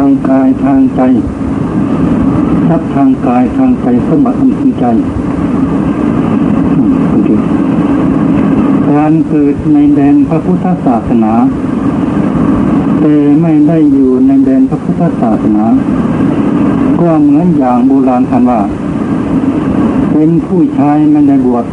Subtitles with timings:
[0.00, 1.00] างกายทางใจ
[2.68, 4.86] ทรัพย์ทางกายทางใจสมบัติอันคือใจ
[8.90, 11.32] การเกิดในแดนพระพุทธศาสนา
[13.00, 15.64] แต่ไม่ได้อยู่ในแดนพระพุทธศาสนา
[17.00, 18.60] ก็เหมือนอย่างโบราณท่านว่า
[20.12, 21.64] เป็นผู้ชายไม่ได้บวช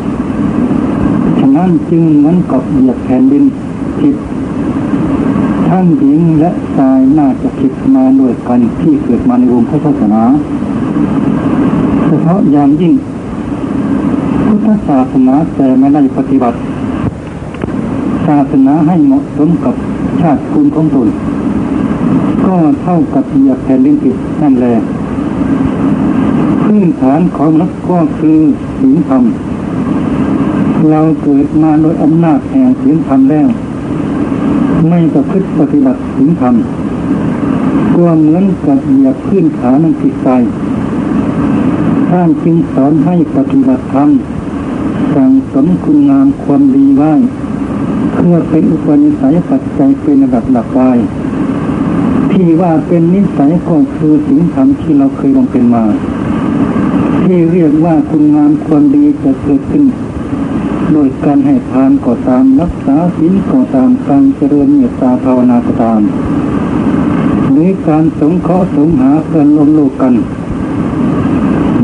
[1.39, 3.43] ฉะนั้นจึงเหมือนกับเหยียบแผ่นดิน
[3.99, 4.15] ผิด
[5.77, 10.21] ทั้งหญิงและชายน่าจะคิดมาด้วยกันที่เกิดมาในวงพระศาสนา
[12.05, 12.93] เฉพาะอย่างยิ่ง
[14.45, 16.57] พุทธศาสนาแต่ไม่ได้ปฏิบัติ
[18.27, 19.75] ศาสนาให้เหมาะสมกับ
[20.21, 21.07] ชาติภูมิของตน
[22.47, 24.75] ก็เท่ากับเหยียบแผ่นดินผิดนั่นแหละ
[26.63, 28.39] พื้นฐานของนุษย์ก็คือ
[28.79, 29.23] ศีลธรรม
[30.91, 33.49] เราเกิดมาโดยอำนาจแห่งศีลธรรมแล้ว
[34.89, 36.55] ไม่ประพฤติปฏิบัติศีลธรรม
[37.95, 40.29] ก็เหมือนกับเหยียบพื้นฐานนั้นผิดไป
[42.09, 44.09] ท่านจึงสอนให้ปฏิบัติธรรม
[45.15, 47.13] สั่งสมคุณงามความดีไว้
[48.15, 50.91] เพื่อเป็นอุปนิสัยปัจจัยเป็นระดับหลักไว้
[52.31, 55.83] ที่ว่าเป็นนิสัยก็คือสิ่งธรรมที่เราเคยลงเป็นมา
[57.23, 59.83] ที่เรียกว่าคุณงามความดีจะเกิดขึ้น
[60.93, 66.01] โดยการให้ทานก็ตามรักษาศีลก็ตามการเจริญเมตตาภาวนาก็ตาม
[67.51, 70.13] หรือการสงเคราะห์สงหาเพื่อนร่วมโลกกัน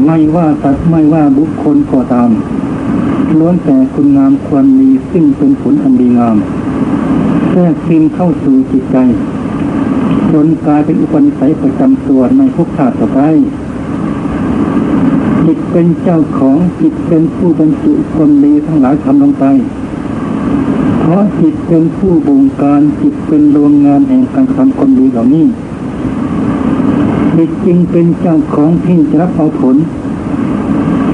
[0.05, 2.29] ไม่ว่าสัตว์ไม่ว่าบุคคลก็ตาม
[3.39, 6.37] ล้วนแต่คุณงามความดีซึ่งเป็นผลอันดีงาม
[7.49, 8.97] แทรกซึมเข้าสู่จิตใจ
[10.31, 13.19] จนกลายเป็นอุปนิสัยประจำตัวในภพชาติต่อไป
[15.71, 19.45] เป็นเจ้าของจิตเป็นผู้บรรจุความดีทั้งหลายทำลงไป
[20.99, 25.45] เพราะจิตเป็นผู้บงการจิตเป็นโรงงานแห่งการทำความดีเหล่านี้
[27.35, 29.75] จิตจึงเป็นเจ้าของที่จะรับเอาผล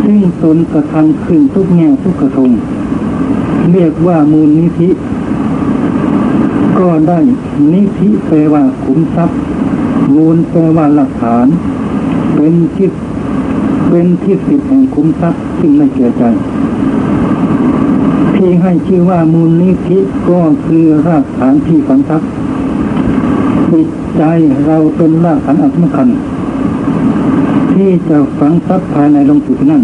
[0.04, 2.52] ซึ่งตนกระทำขึ้นทุกแง่ทุกกระทง
[3.72, 4.90] เรียกว่ามูลนิธิ
[6.80, 7.20] ก็ได้
[7.73, 9.38] นิธิแปลว่าขุมทรัพย์
[10.16, 11.48] มูลแปลว่าหลักฐาน
[12.36, 16.24] เป็นที่เป็นที่สิทธิแห่งขุมทรัพย์ซึ่งไม่เกี่ยใจ
[18.36, 20.00] ที่ให้ชื่อว่ามูลนิธิ
[20.30, 22.30] ก็คือรากฐานที่ฝังทรัพย์
[23.72, 23.88] จิต
[24.18, 24.24] ใจ
[24.66, 26.08] เราเป็นรากฐานอันสำคัญ
[27.74, 29.84] ที่จะฝังทรัพย์ภายในลงสู่ที่นั่น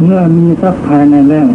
[0.00, 1.48] เมื่อมีทรัพย์ภายในแล้ว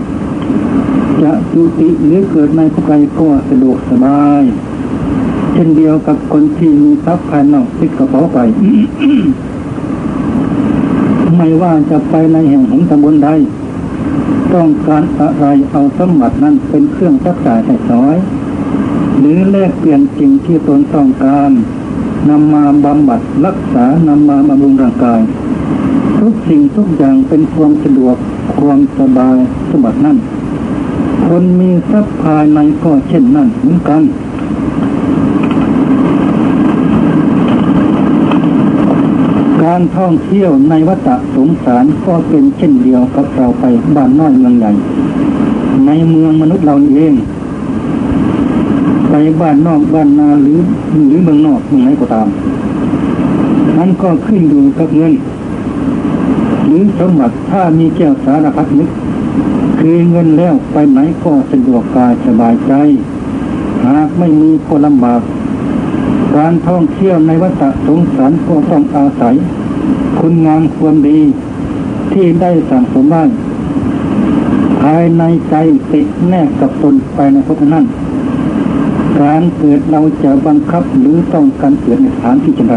[1.21, 4.43] จะจุติหรือเกิดในผู้ใดก็สะดวกสบาย
[5.53, 8.37] เช่นเดียวกับคนที่มีทรัพย์ภายนอกติดกระเป๋าไป
[11.61, 13.29] ว่าจะไปในแห่งหนตำบลใด
[14.53, 18.17] ต้องการอะไรเอาสมบัตินั้นเป็นเครื่องรักษาใส่ซอย
[19.19, 21.51] หรือแลกเปลี่ยนสิ่งที่ตนต้องการ
[22.29, 25.21] นำมาบำบัดรักษานำมาบำรุงร่างกาย
[26.19, 28.15] ทุกสิ่งทุกอย่างเป็นความสะดวก
[28.59, 29.37] ความสบาย
[29.69, 30.17] สมบัตินั่น
[31.25, 34.01] คนมีทรัพย์ภายในก็เช่นนั่นเหมือนกัน
[39.79, 44.71] การท่องเที่ยวในวัฏสงสารก็เป็นเช่นเดียวกับเราไปบ้านน้อยเมืองใหญ่
[45.85, 47.13] ในเมืองมนุษย์เราเอง
[49.09, 50.59] ไปบ้านนอกบ้านนาหรือ
[51.07, 52.27] หรือเมืองนอกเมืองไหนก็ตาม
[53.77, 55.13] นั้นก็ขึ้นอยู่กับเงิน
[56.65, 58.89] หรือสมบัติถ้ามีแก้วสารพัดนึก
[59.79, 62.73] คือเงินแล้วไปไหนก็สะดวกกายสบายใจ
[63.85, 65.21] หากไม่มีก็ลำบาก
[66.35, 69.35] การท่องเที่ยวในวัฏสงสารก็ต้องอาศัย
[70.19, 71.19] คุณงามความดี
[72.13, 73.29] ที่ได้สั่งสมบ้าน
[74.81, 75.55] ภายในใจ
[75.91, 77.85] ติดแนบกับตนไปในพุทธนั้น
[79.21, 82.75] การเกิดเราจะบังคับหรือต้องการเกิดในสถานที่จังไร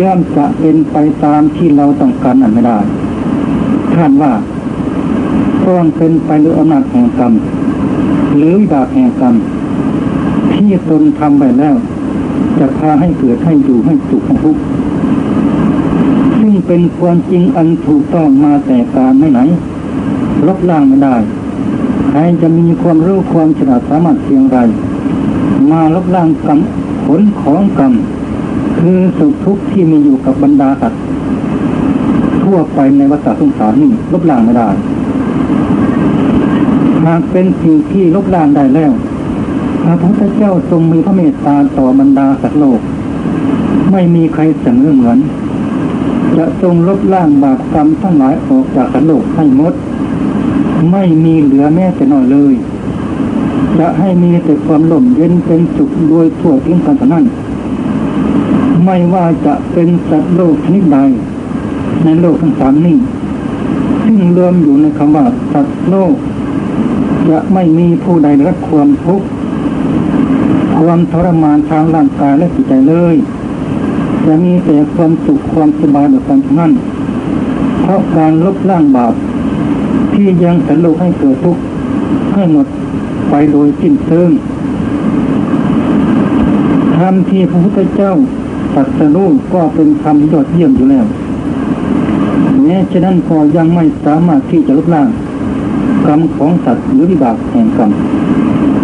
[0.00, 2.78] ย่อมจะเป็นไปตามที่เราต้องการนั้นไม่ได้
[3.94, 4.32] ท่านว่า
[5.66, 7.32] ต้องเป็นไปด้วยอำนาจแห่งกรรม
[8.36, 9.34] หรือวิบากแห่งกรรม
[10.54, 11.74] ที่ตนทำไปแล้ว
[12.58, 14.60] จะพาให้เกิดให้อยู่ให้สุขให้ทุกข์
[16.66, 19.40] เป็นความจริงอันถูกต้องมาแต่การไม่ไหน
[20.46, 21.16] ลบล้างไม่ได้
[22.08, 24.58] ใครจะมีความรู้ความฉลาดสามารถเพียงไร
[25.70, 26.58] มาลบล้างกรรม
[27.04, 27.92] ผลของกรรม
[28.78, 31.02] คือสุขทุกข์ที่มีอยู่กับบรรดาสัตว์
[32.42, 34.68] ทั่วไปในวัฏสงสารนี่ลบล้างไม่ได้
[37.06, 38.92] หากเป็นสิ่งที่ลบล้างได้แล้ว
[39.84, 42.80] พระพุทธเจ้าทรงมีพระเมตตาต่อบรรดาสัตว์โลก
[43.92, 45.18] ไม่มีใครเสมอเหมือน
[46.38, 49.74] จะทรงลบล้างบาปกรรมทั้งหลายออกจากสัตว์โลกให้หมด
[50.92, 52.54] ไม่มีเหลือแม้แต่น้อยเลย
[53.78, 57.24] จะให้มีแต่ความล่มเย็นเป็นสุขโดยทั่วทิ้งกันเท่านั้น
[58.84, 60.98] ไม่ว่าจะเป็นสัตว์โลกชนิดใด
[62.04, 62.96] ในโลกทั้งสามนี้
[64.04, 66.14] ซึ่งรวมอยู่ในคำว่าสัตว์โลก
[67.30, 69.26] จะไม่มีผู้ใดรับความทุกข์
[70.78, 73.14] ความทรมานทางร่างกายและจิตใจเลย
[74.26, 76.72] จะมีแต่ความสุขความสบายแบบกันทั้งนั้น
[77.82, 79.14] เพราะการลบล้างบาป
[80.12, 81.62] ที่ยังสัตว์โลกให้เกิดทุกข์
[82.34, 82.66] ให้หมด
[83.30, 84.30] ไปโดยสิ้นเชิง
[86.96, 88.12] ธรรมที่พระพุทธเจ้า
[88.74, 91.06] ตรัสรู้ก็เป็นธรรมยอดเยี่ยมอยู่แล้ว
[92.62, 95.08] แม้ฉะนั้นก็ยังไม่สามารถที่จะลบล้าง
[96.06, 97.90] กรรมของสัตว์หรือวิบากแห่งกรรม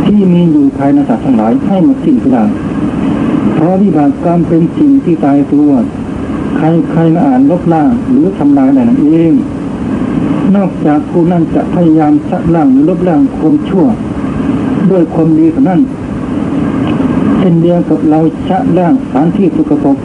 [0.04, 2.44] ที่มีอยู่ภายในสัตว์ทั้งหลายให้หมดสิ้นไปได้
[3.54, 5.70] เพราะวิบากกรรมเป็นสิ่งที่ตายตัว
[6.56, 9.32] ใครใครมาอ่านลบล้างหรือทำลายได้นั่นเอง
[10.56, 13.86] นอกจากผู้นั้นจะพยายามชะล้างหรือลบล้างความชั่ว
[14.90, 15.80] ด้วยความดีเท่านั้น
[17.38, 19.96] เช่นเดียวกับเราชะล้างสารที่สกปรก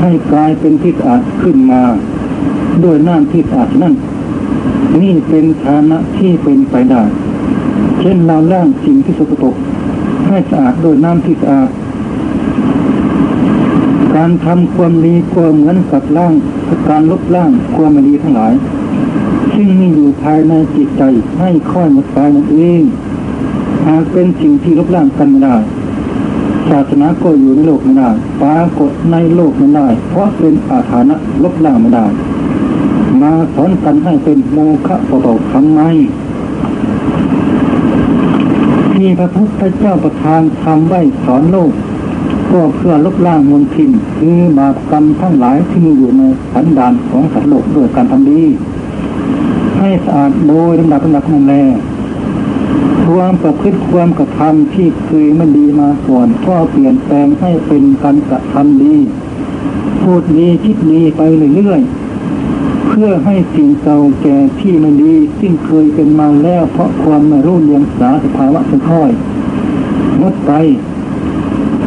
[0.00, 1.82] ให้กลายเป็นที่สะอาดขึ้นมา
[2.84, 3.94] ด้วยน้ำที่สะอาดนั้น
[5.00, 7.02] นี่เป็นฐานะที่เป็นไปได้
[8.00, 9.54] เช่นเราล้างสิ่งที่สกปรก
[10.28, 11.68] ให้สะอาดด้วยน้ำที่สะอาด
[14.16, 16.34] การทำความดีก็เหมือนกับล้าง
[16.88, 18.52] การลบล้างความไม่ดีทั้งหลาย
[19.54, 21.02] ซึ่งมีอยู่ภายในจิตใจ
[21.38, 22.82] ให้ค่อยหมดไปนั่นเอง
[23.86, 25.56] หากเป็นสิ่งที่ลบล้างกันไม่ได้
[26.68, 28.10] ศาสนาก็อยู่ในโลกไม่ได้
[28.42, 32.06] ปรากฏในโลกไม่ได้เพราะเป็นอาถรรพ์ลบล้างไม่ได้
[33.22, 35.80] มาสอนกันให้เป็นโมฆะเปล่าๆทำไม
[38.94, 41.72] ที่พระพุทธเจ้าประทานทำไว้สอนโลก
[42.52, 46.22] ก็เพื่อลบล้างมลทินคือบาปกรรมทั้งหลายที่มีอยู่ใน
[46.52, 48.42] สันดานของสัตว์โลกด้วยการทำดี
[49.78, 51.54] ให้สะอาดโดยลำดับลำดับนั่นแล
[53.04, 58.96] ความประพฤติความกระทำที่เคยไม่ดีมาก่อนก็เปลี่ยนแปลงให้เป็นการกระทำดี
[60.00, 61.20] พูดดีคิดดีไป
[61.56, 70.52] เรื่อยๆเพื่อให้สิ่งเก่าแก่ที่ไม่ดีซึ่งเคยเป็นมาแล้วเพราะความไม่รู้เรียงสาสภาวะค่อยๆงดไป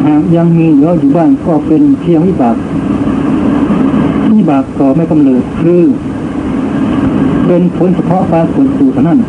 [0.06, 2.56] หากยังมีเหลืออยู่บ้างก็เป็นเพียงวิบาก
[4.34, 5.82] วิบากต่อไม่กำเนิดคือ
[7.46, 9.20] เป็นผลเฉพาะการผลสู่เท่านั้น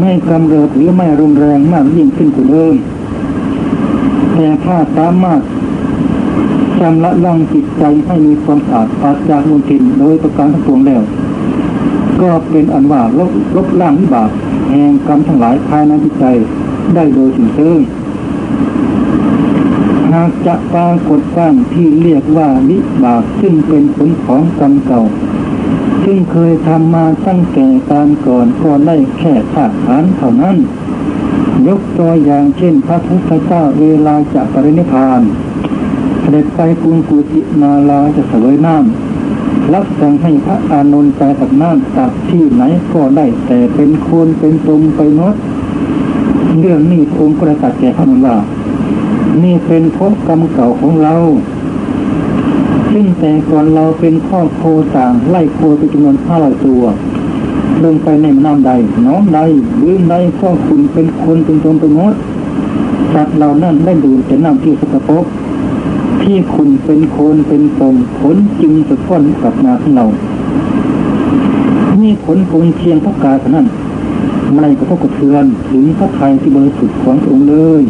[0.00, 2.74] ไม่กำเริบหรือไม่รุนแรงมากยิ่งขึ้นกว่าเดิม
[4.34, 5.40] แต่ถ้าสามารถ
[6.78, 11.02] ชำระล้างจิตใจให้มีความสะอาดปราศจากมลทินโดยประการทั้งปวงแล้ว
[12.22, 14.30] ก็เป็นอันว่าลบลบล้างวิบาก
[14.70, 16.24] แห่งกรรมทั้งหลายภายในจิตใจ
[16.94, 17.78] ได้โดยสิ้นเชิง
[20.20, 25.02] หากจะปรากฏการที่เรียกว่าวิบากซึ่งเป็นผลของกรรมเก่า
[26.04, 30.56] ซึ่งเคยทำมาตั้งแต่การก่อนก็ได้แค่ธาตุขันเท่านั้น
[31.66, 35.20] ยกตัวอย่างเช่นพระพุทธเจ้าเวลาจะปรินิพาน
[36.20, 42.62] เสด็จไปกรุงกุจินาลาจะเสวยน้ำรับสั่งให้พระอานนท์ไปตักน้ำตักที่ไหน
[42.92, 45.34] ก็ได้แต่เป็นคนเป็นตมไปนด
[46.58, 48.36] เรื่องนี้องค์กระตัดแก่พระนนว่า
[49.44, 51.14] นี่เป็นภพกรรมเก่าของเรา
[52.92, 54.62] ซึ่งแต่ก่อนเราเป็นข้อโค
[54.96, 56.82] ต่างไล่โคไปจำนวนห้าร้อยตัว
[57.84, 58.70] ลงไปในมน้ำใด
[59.06, 59.40] น้องใด
[59.80, 62.14] บื้งใดข้อคุณเป็นคนเป็นตนเป็นมด
[63.14, 65.24] สัตว์เหล่านั้นได้ดูแต่น้ำที่สกปรก
[66.22, 70.06] ที่คุณเป็นโคนเป็นตมผลจึงสะท้อนกลับมาของเรา
[72.00, 73.66] นี่ผลคงเชียงพระกาเท่านั้น
[74.54, 77.82] ไม่กระทบกระเทือนถึงพระไทยที่บริสุทธิ์ขององค์เลย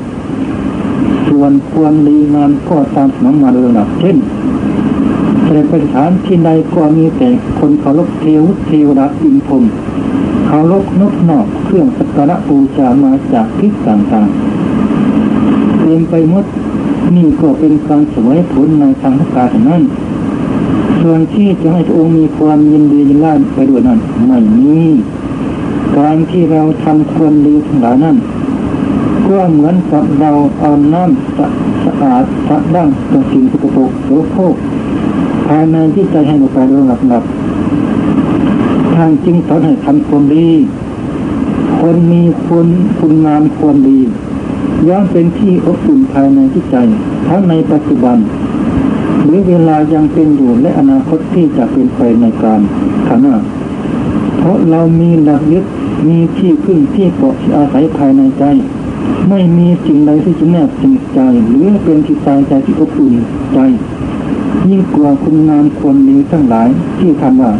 [1.28, 4.16] ส่วนควรดีงานก็ตามสนองมาโดยลำดับเช่น
[5.46, 9.64] แต่ไปสถานที่ใดก็มีแต่คนเคารพเทวเทวดาอินพรม
[10.46, 16.44] เคารพนกนอกเครื่องสักการะบูชามาจากทิศต่างๆเต็มไปหมด
[17.16, 19.82] นี่ก็เป็นการสวยผลในทางพระกาศนั้น
[21.00, 23.98] ส่วนที่จะให้พระองค์มีความยินดียินร้ายไปด้วยนั้น
[24.28, 24.78] ไม่มี
[25.98, 28.16] การที่เราทำความดีทั้งหลายนั้น
[29.30, 34.54] ก็เหมือนกับเราเอาน้ำสะอาดสะดั้งจากสิ่งสกปรกโสโครก
[35.46, 37.24] ภายในที่ใจให้หมดไปโดยหลับหลับ
[38.96, 40.48] ทางจริงสอนให้ทำความดี
[41.80, 42.68] คนมีคุณ
[42.98, 44.00] คุณงามความดี
[44.88, 46.76] ย่อมเป็นที่อบอุ่นภายในที่ใจ
[47.28, 48.18] ทั้งในปัจจุบัน
[49.24, 52.60] หรือเวลายังเป็นอยู่และอนาคตที่จะเป็นไปในการ
[53.06, 53.36] ข้างหน้า
[54.38, 55.64] เพราะเรามีหลักยึด
[56.08, 58.44] มีที่พึ่งที่เกาะที่อาศัยภายในใจ
[59.28, 63.14] ไม่มีสิ่งใดที่จะแนบสนิทใจหรือเป็นที่ตายใจที่อบอุ่น
[63.54, 63.58] ใจ
[64.68, 67.52] ยิ่งกว่าคุณงามควรดีทั้งหลายที่ทำว่า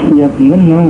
[0.00, 0.82] เทียบเหมือนเงา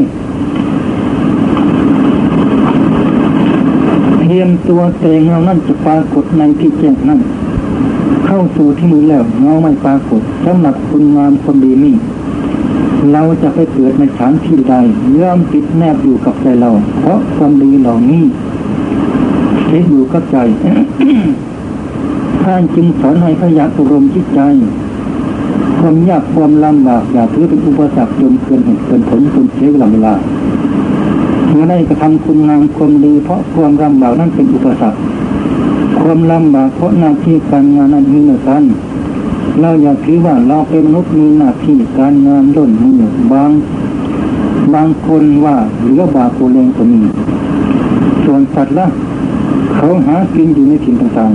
[4.20, 7.20] เทียมตัวแต่เงานั่นจะปรากฏในที่แจ้งนั่น
[8.26, 11.94] เข้าสู่ที่มือแล้วเงาไม่ปรากฏสำหรับคุณงามความดีนี่
[13.12, 14.74] เราจะไปเกิดในฐานที่ใด
[15.20, 18.22] ย่อมติดแนบอยู่กับใจเรา เพราะความดีเหล่านี้
[19.72, 20.36] ติดอยู่กับใจ
[22.42, 24.40] ท่านจึงสอนให้ขยันอบรมจิตใจ
[25.78, 30.14] ความยากความลำบากอย่าถือเป็นอุปสรรคจนเกินเหตุเกินผลจนเสียเวลาเวลา
[31.48, 34.98] เมื่อได้กระทำคุณงามความดีเพราะความลำบากนั้นเป็นอุปสรรค
[36.00, 38.62] ความลำบากเพราะหน้าที่การงานนั้นมีเหมือนกัน
[39.60, 42.94] เราอย่าถือว่าเราเป็นมนุษย์มีหน้าที่การงานย่นมือ
[43.32, 43.50] บาง
[44.74, 47.00] บางคนว่าเหลือบาโกเลงก็มี
[48.24, 48.86] ส่วนสัตว์ละ
[49.76, 51.32] เขาหากินอยู่ในถิ่นต่าง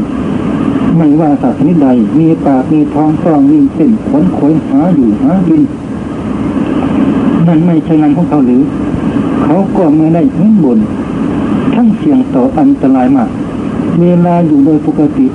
[0.47, 1.87] ๆ ไม่ว่าสัตว์ชนิดใด
[2.19, 5.61] มีปากมีท้องต้องมีเส้นขนขนหาอยู่หากิน
[7.47, 8.61] นั่นไม่ใช่งานของเขาหรือ
[9.43, 10.79] เขาก็ไม่ได้เห็นบน
[11.73, 13.29] ทั้งเสี่ยงต่ออันตรายมาก
[14.01, 15.27] เวลาอยู่โดยปกติ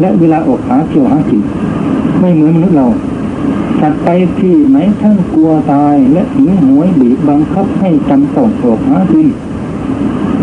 [0.00, 1.42] และเวลาออกหาเที่ยวหากิน
[2.20, 2.86] ไม่เหมือนมนุษย์เรา
[3.80, 4.08] สัตว์ไป
[4.40, 9.28] ที่ไหนท่านกลัวตายและหิวหวยบีบบังคับให้จำต้องออกหากิน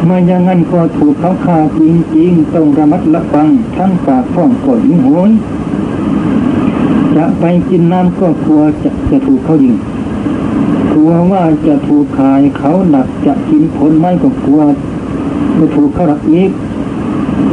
[0.10, 1.82] มาอย่างนั้นก็ถูกเขาฆ่าจ
[2.18, 5.32] ริงๆต้องระมัดระวังทั้งปากท้องก็หิวหวย
[7.16, 9.76] จะไปกินน้ำก็กลัวจะจะถูกเขายิง
[10.92, 14.62] กลัวว่าจะถูกขายเขาหนักจะกินผลไม้ก็กลัว
[15.58, 16.52] จะถูกเขาหักอีก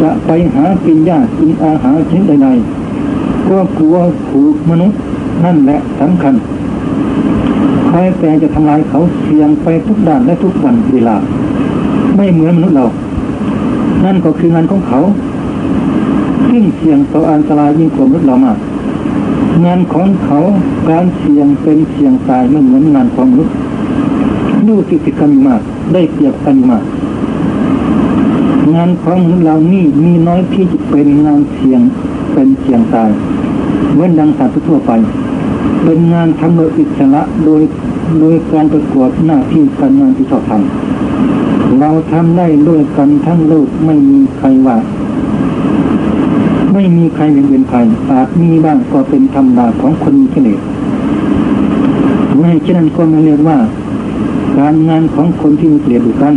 [0.01, 3.97] จะไปหากินยากินอาหารชนิดใดๆก็กลัว
[4.31, 4.99] ถูกมนุษย์
[5.45, 6.35] นั่นแหละสำคัญ
[7.87, 11.17] ใครแต่จะทำลายเขาเสียงไปทุกด้านและทุกวันเวลา
[12.19, 12.87] ไม่เหมือนมนุษย์เรา
[14.05, 15.01] นั่นก็คืองานของเขา
[16.49, 18.59] ซึ่งเสี่ยงต่ออันตรายยิ่งกว่ามนุษย์เรามาก
[19.65, 20.39] งานของเขา
[20.91, 23.55] การเสี่ยงเป็นเสี่ยงตายไม่เหมือนงานของมนุษย์
[24.69, 25.61] ดูติติกันมาก
[25.93, 26.85] ได้เปรียบกันมาก
[28.75, 31.81] งานของมนุษย์เรานี่มีน้อยที่จะเป็นงานเสี่ยง
[32.33, 33.11] เป็นเสี่ยงตาย
[33.97, 34.93] เว้นดังสัตว์ทั่วไป
[35.85, 37.63] เป็นงานทำโดยอิสระโดย
[38.21, 40.98] โดยการประกวดหน้าที่การงานที่ชอบทำ
[41.81, 44.77] เราทำได้ด้วยกันทั้งโลกไม่มีใครว่า
[46.73, 47.79] ไม่มีใครเป็นเป็นใคร
[48.11, 50.59] อาจมีบ้างก็เป็นธรรมดาของคนมีเฉลี่ย
[52.39, 53.59] ไม่เช่นนั้นก็ไม่เรียกว่า
[54.59, 56.35] การงานของคนที่มีเฉลี่ยดูกัน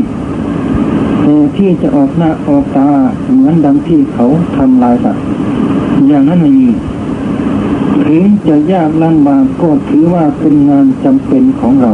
[1.21, 2.87] แต่ที่จะออกหน้าออกตา
[3.31, 5.23] เหมือนดังที่เขาทำลายสัตว์
[6.07, 6.69] อย่างนั้นไม่มี
[8.05, 11.91] ถึงจะยากลำบากก็ถือว่าเป็นงานจำเป็นของเรา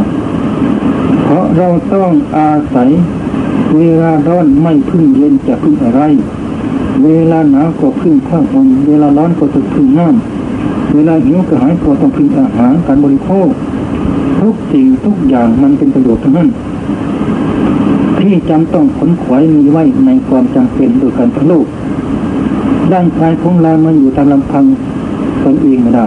[1.24, 2.90] เพราะเราต้องอาศัย
[3.76, 6.02] เวลาร้อนไม่พึ่งเย็นจะพึ่งอะไร
[7.04, 13.50] เวลาหนาวก็พึ่งผ้าห่มเวลาร้อนก็ต้องพึ่งน้ำเวลาหิวกระหายก็ต้องพึ่งอาหารการบริโภค
[14.40, 16.50] ทุกสิ่งทุกอย่างมันเป็นประโยชน์ทั้งนั้น
[18.20, 21.66] ที่จำต้องขนขวายมีไว้ในความจำเป็นโดยการพลูก
[22.94, 24.64] ร่างกายของเรามันอยู่ตามลำพัง
[25.44, 26.06] ตนเองไม่ได้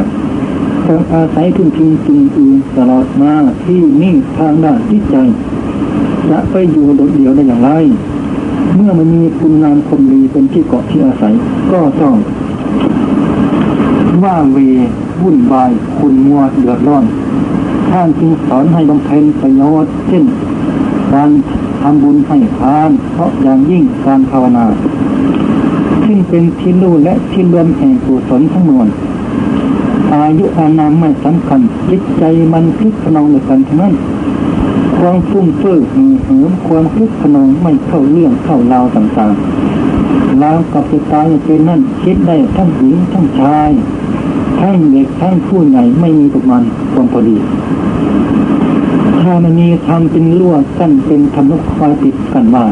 [0.87, 3.33] ต้องอาศัยพึ่งพิงสิ่งอื่นตลอดมา
[3.65, 5.17] ที่นี่ทางด้านจิตใจ
[6.29, 7.71] จะไปอยู่โดดเดี่ยวได้อย่างไร
[8.75, 11.35] เมื่อมันมีคุณงามคนดีเป็นที่เกาะที่อาศัย
[11.73, 12.15] ก็ต้อง
[14.25, 14.59] ว่าเว
[15.23, 17.05] วุ่นวายคุณมัวเดือดร้อน
[17.91, 20.25] ท่านจึงสอนให้บำเพ็ญประโยชน์เช่น
[21.13, 21.31] การ
[21.83, 24.65] ทำบุญให้ทาน เพราะอย่างยิ่งการภาวนา
[26.05, 28.89] ซึ่งเป็นที่รู้และที่รวมแห่งกุศลทั้งมวล
[30.15, 31.61] อายุอานามไม่สำคัญ
[31.91, 33.95] จิตใจมันคลึกขนองในกันทั้งนั้น
[35.01, 43.71] ความฟุ้งเฟ้อหือหืมความคลึกขนองไม่เข้าเรื่องเข้าราวต่างๆ แลาวกับจะตายเป็นนั่นคิดได้ทั้งหญิงทั้งชาย
[44.61, 47.37] ทั้งเด็กทั้งผู้ใหญ่ไม่มีประมาณความพอดี
[49.21, 52.65] ถ้ามันมีทำเป็นลวดกั้นเป็นทำนกคอยติดกันว่า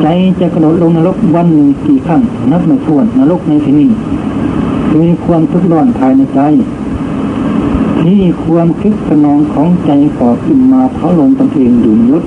[0.00, 0.06] ใจ
[0.40, 3.90] จะกระโดดลงนรกวันหนึ่งกี่ครั้งนับไม่ถ้วนนรกในที่นี้
[5.00, 6.40] มีความทุกข์ร้อนภายในใจ
[8.04, 12.22] ที่ความคิดสนองของใจก่อขึ้นมาเผาลงตนเองอยู่ยุด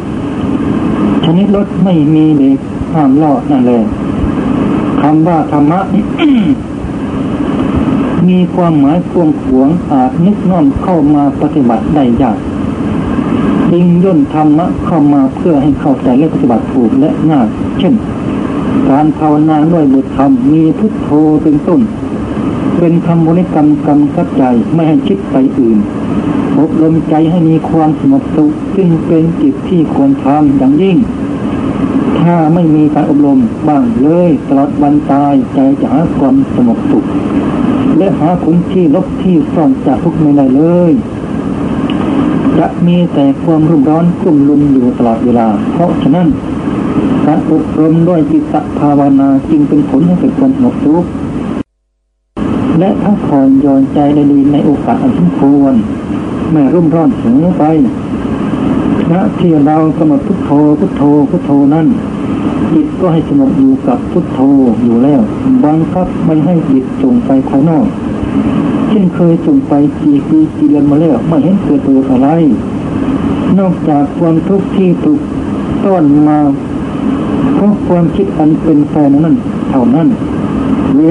[1.25, 2.57] ชนิดรถไม่มีเด็ก
[2.93, 3.81] ห้ามลอดนั่นแหละ
[5.01, 5.79] คำว่าธรรมะ
[8.27, 12.37] มีความหมายกวงขวงอาจนึกน้อมเข้ามาปฏิบัติได้ยาก
[13.71, 17.47] ดึงย่นธรรมะเข้ามาเพื่อให้เข้าใจและปฏิบัติถูกและง่าย
[17.79, 17.93] เช่น
[18.89, 21.09] การภาวนาด้วยบทธรรมมีพุทโธ
[21.43, 21.79] เป็นต้น
[22.77, 24.43] เป็นคำบริกรรมกำกับใจ
[24.73, 25.77] ไม่ให้คิดไปอื่น
[26.59, 30.97] อบรมใจให้มีความสงบสุขซึ่งเป็นจิตที่ควรทำอย่างยิ่ง
[32.19, 37.05] ถ้าไม่มีการอบรมบ้างเลยตลอดวันตายใจจะหาความสงบสุข
[37.97, 40.91] และหาผลที่ลบที่ซ่อนจากทุกไม่ได้เลย
[42.59, 46.27] จะมีแต่ความรุ่มร้อนกุ้มลุมอยู่ตลอดเวลา เพราะฉะนั้น
[47.25, 51.05] การอบรมด้วยจิตภาวนาจึงเป็นผลให้เกิดความสงบสุข
[52.79, 55.73] และทั้งคอยยอนใจในดีในโอกาสอันสมควร
[56.51, 57.63] ไม่รุ่มร้อนเสือไป
[59.11, 61.87] ณที่เรากำหนดพุทโธพุทโธพุทโธนั้น
[62.73, 64.39] จิตก็ให้สงบอยู่กับพุทโธ
[64.83, 65.21] อยู่แล้ว
[65.65, 67.85] บังคับไม่ให้จิตส่งไปภายนอก
[68.89, 72.29] เช่นเคยส่งไปกี่ปีกี่เดือนมาแล้วไม่เห็นเกิดประโยชน์อะไร
[73.59, 75.19] นอกจากความทุกข์ที่ถูก
[75.85, 76.39] ต้อนมา
[77.55, 79.35] เพราะความคิดอันเป็นแฟนนั้น
[79.69, 80.07] เท่านั้น
[80.97, 81.07] เว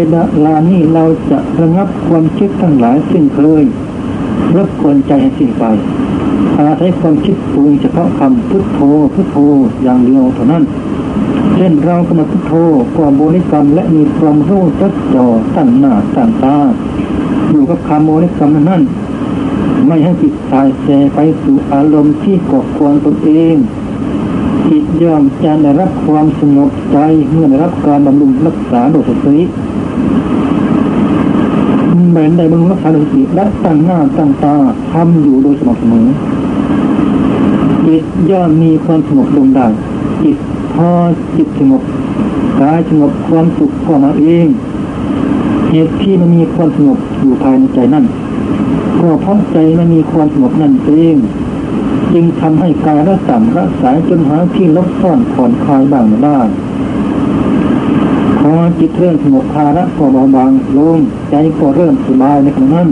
[0.47, 3.65] ลานี้เราจะระงับความคิดทั้งหลายซึ่งเคย
[4.57, 5.65] รบกวนใจให้สิ้นไป
[6.59, 8.79] อาศัยความคิดปรุงเฉพาะคำพุทโธ
[9.15, 9.37] พุทโธ
[9.83, 10.65] อย่างเดียวเท่านั้น
[11.55, 12.55] เช่นเรากำหนดพุทโธ
[12.97, 15.27] กวามบริกรรมและมีความรู้จัดจ่อ
[15.57, 16.57] ตั้งหน้าตั้งตา
[17.51, 18.83] อยู่กับคำบริกรรมนั้น
[19.87, 23.57] ไม่ให้จิตสายแสไปสู่อารมณ์ที่ก่อควรตนเอง
[24.69, 26.99] จิตย่อมจะได้รับความสงบใจ
[27.31, 29.39] เมื่อได้รับการบำรุงรักษาโดยสติ
[32.11, 34.55] เหมือนได้บำรุงรักษาดยสติและตั้งหน้าตั้งตา
[34.91, 36.07] ทำอยู่โดยสม่ำเสมอ
[37.87, 39.67] จิตย่อมมีความสงบลงได้
[40.23, 40.37] จิต
[40.75, 40.91] พอ
[41.37, 41.83] จิตสงบ
[42.61, 44.47] กายสงบความสุขก็มาเอง
[45.71, 48.05] เหตุที่มันมีความสงบอยู่ภายในใจนั่น
[49.01, 51.17] ก็เพราะใจมันมีความสงบนั่นเอง
[52.13, 56.39] จึงทำให้กายละสัมระสายจนหาที่ลบซ่อนผ่อนคลายบ้างได้
[58.55, 60.99] อจิตเริ่มสงบภาระก็เบาบางลง
[61.31, 62.89] ใจก็เริ่มสบายในขณะนั้น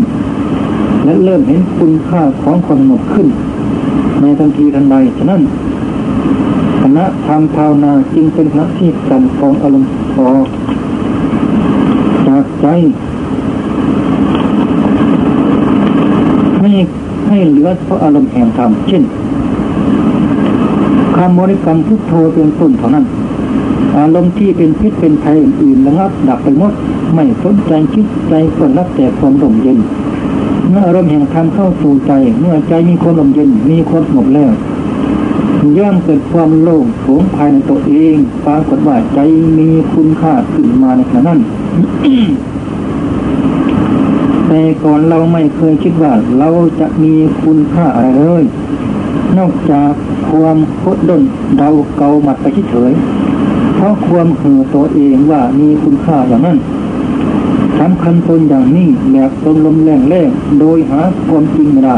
[1.05, 3.27] และเริ่มเห็นคุณค่าของความสงบขึ้น
[4.21, 5.43] ในทันทีทันใดฉะนั้น
[6.81, 10.47] คณะทำภาวนาจึงเป็นคณะที่กันกองอารมณ์ออก
[12.27, 12.67] จากใจ
[16.61, 16.71] ให้
[17.29, 19.03] ให้เหลือเพราะอารมณ์แห่งธรรมเช่น
[21.17, 23.05] คำบริกรรมพุทโธเป็นต้นเท่านั้น
[23.97, 26.73] อารมณ์ที่เป็นพิษเป็นภัยอื่นๆระงับดับไปหมด
[27.15, 29.79] ไม่สนใจคิดใจก็รับแต่ความร่มเย็น
[30.71, 34.53] เมื่ออารมณ์แห่งธรรมเข้าสู่ใจ เมื่อใจมีความร่มเย็นมีความสงบแล้ว
[35.79, 39.19] ย่อมเกิดความโล่งโปร่งภายในตัวเองปรากฏว่าใจ
[39.59, 41.39] มีคุณค่าขึ้นมาในขณะนั้น
[44.49, 46.49] แต่ก่อนเราไม่เคยคิดว่าเรา
[46.81, 48.45] จะมีคุณค่าอะไรเลย
[49.39, 49.93] นอกจาก
[50.31, 51.23] ความโคดดน
[51.57, 52.93] เดาเกาหมัดไปเฉย
[53.85, 56.59] ราะความเหือตัวเองว่ามีคุณค่าอย่างนั้น
[57.79, 60.29] สำคัญตนอย่างนี้แบบลมลมแรงแรง
[60.61, 61.97] โดยหาความจริงไม่ได้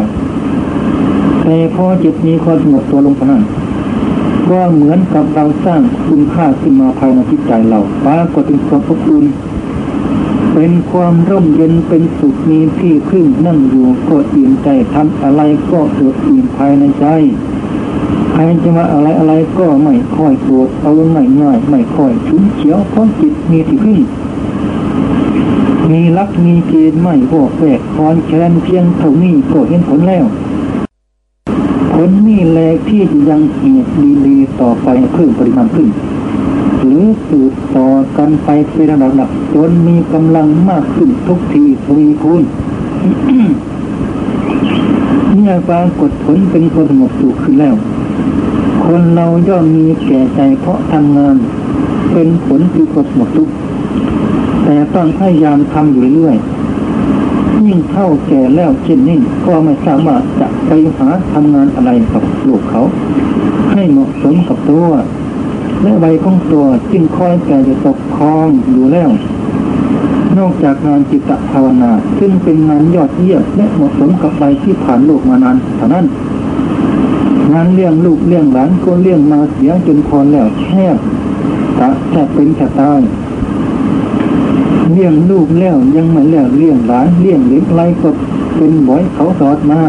[1.42, 3.44] แต่พอจิตมีความสงบตัวลงเท่านั้น
[4.48, 9.24] ก็เหมือนกับเราสร้างคุณค่าขึ้นมาภายในจิตใจเราปรากฏเป็นความอบอุ่น
[10.54, 17.06] เป็นความร่มเย็นเป็นสุขมีที่พึ่งนั่งอยู่ก็อิ่มใจทำอะไรก็เกิดอิ่มภายในใจ
[18.38, 23.98] ใครจะมาอะไรอะไรก็ไม่ค่อยโกรธเอาง่ายง่ายไม่ค่อยชุนเฉียวเพราะจิตมีที่พึ่ง
[25.90, 30.24] มีลักมีเกณฑ์ไม่พวกแฝกคอนแคนเพียงเท่านี้ก็เห็นผลแล้ว
[31.92, 33.90] ผลนี่แหลที่ยังเหตุ
[34.26, 35.88] ดีๆต่อไปเพิ่มปริมาณขึ้น
[36.78, 42.44] หรือสืบต่อกันไปเป็นระดับจนมีกำลังมากขึ้นทุกทีทวีคูณ
[45.32, 47.76] เมื่อปรากฏผลเป็นคนสงบสุขขึ้นแล้ว
[48.90, 51.36] คนเราย่อมมีแก่ใจเพราะทำงาน
[52.12, 53.48] เป็นผลคือความสงบสุข
[54.64, 56.36] แต่ต้องพยายามทำอยู่เรื่อย
[57.66, 62.82] ยิ่งเท่าแก่แล้วเช่นนี้ก็ไม่สามารถจะไปหาทำงานอะไรกับลูกเขา
[63.72, 64.88] ให้เหมาะสมกับตัว
[65.82, 69.10] และใบของตัวจึงคอยแก่จะตกคลองอยู่แล้ว
[70.38, 76.06] นอกจากงานจิตภาวนา ซึ่งเป็นงานยอดเยี่ยมและเหมาะสมกับใบที่ผ่านโลกมานานเท่านั้น
[77.56, 80.96] งานเลี้ยงลูกเลี้ยงหลานก็เลี้ยงมาเสียจนพอแล้วแทบ
[81.78, 83.00] จะแทบเป็นแทบตาย
[84.92, 88.10] เลี้ยงลูกแล้วยังไม่แล้วเลี้ยงหลานเลี้ยงเล็กไรก็
[88.56, 89.80] เป็นบ่อยเขาสอดมา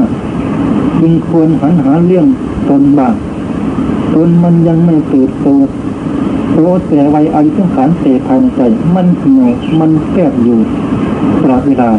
[0.99, 2.25] จึงควรหันหาเลี้ยง
[2.69, 3.15] ตนบ้าง
[4.13, 5.47] ตนมันยังไม่เติบโต
[6.53, 8.61] โตแต่วัยอายุสังขารเตภายในใจ
[8.95, 9.49] มันเหี่ยว
[9.79, 10.59] มันแกบอยู่
[11.41, 11.91] ตลอดเวลา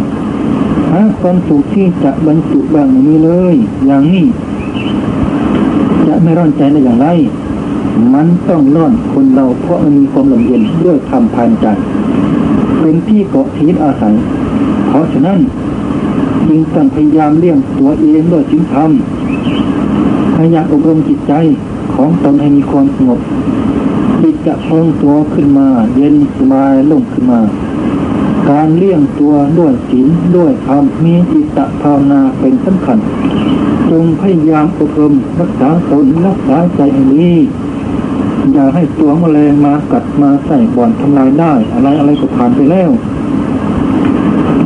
[0.90, 3.54] หาความสุขที่จะบรรจุบางนี้เลย
[3.86, 4.26] อย่างนี้
[6.08, 7.06] จะไม่ร้อนใจได้อย่างไร
[8.14, 11.66] มันต้องร้อนคนเราเพราะมันมีความลมเย็นด้วยธรรมภายในใจ
[12.80, 14.14] เป็นที่เกาะทีนอาศัย
[14.88, 15.38] เพราะฉะนั้น
[16.48, 21.32] จึงต้องพยายามเลี้ยงตัวเองด้วยจึงทำพยายามอบรมจิตใจ
[21.94, 23.20] ของตนให้มีความสงบ
[24.22, 27.40] จิตจะพองตัวขึ้นมา เย็นสบายลงขึ้นมา
[28.50, 32.98] การเลี้ยงตัวด้วยศีลด้วยธรรมมีจิตตภาวนาเป็นสำคัญ
[33.90, 37.04] จงพยายามอบรมรักษาตนรักษาใจให้
[38.52, 42.90] อย่าให้ตัวมแมลงมากัดมาใส่บ่อนทำลายได้ อะไรอะไรก็ผ่านไปแล้ว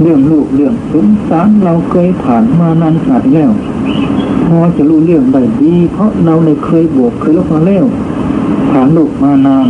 [0.00, 3.50] เรื่องลูกเรื่องสงสารเราเคยผ่านมานานขนาดแล้ว
[4.46, 7.84] พอจะรู้เรื่องได้ดี เพราะเราในเคยบวกเคยลบมาแล้ว
[8.70, 9.66] ผ่านลูกมานาน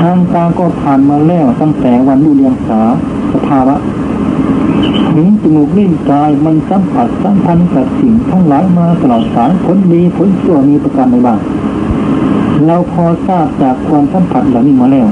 [0.00, 2.80] ทางตาก็ผ่านมาแล้วตั้งแต่วันดูเรียงสา
[3.32, 3.76] สภาวะ
[5.54, 11.38] มูกลิ้นกายมันสัมผัสสัมพันธ์กับสิ่งทั้งหลายมาตลอดสายผลดีผลชั่วมีประการใดบ้าง
[12.66, 15.06] เราพอทราบจากความสัมผัสเหล่านี้มาแล้ว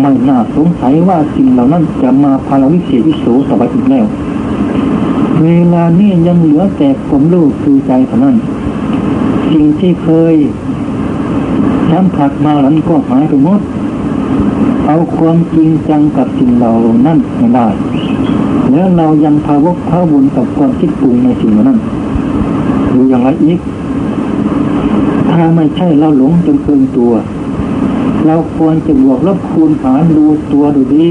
[0.00, 4.06] ไม่น่าสงสัยว่าสิ่งเหล่านั้นจะมาพาเราวิเศษวิโสต่อไปอีกแล้ว
[5.42, 8.36] เวลานี้ยังเหลือแต่ผมรู้คือใจเท่านั้น
[9.50, 10.34] สิ่งที่เคย
[11.90, 13.60] สัมผัสมาหลังก็หายไปหมด
[14.86, 16.72] เอาความจริงจังกับสิ่งเหล่า
[17.06, 17.66] นั้นไม่ได้
[18.72, 21.78] แล้วเรายังพาวกพาบุญกับความคิดปรุงในสิ่งเหล่านั้น
[22.90, 23.58] อยู่อย่างไรอีก
[25.30, 27.12] ถ้าไม่ใช่เราหลงจนเกินตัว
[28.26, 31.08] เราควรจะบวกลบคูณหารดูตัวดูดี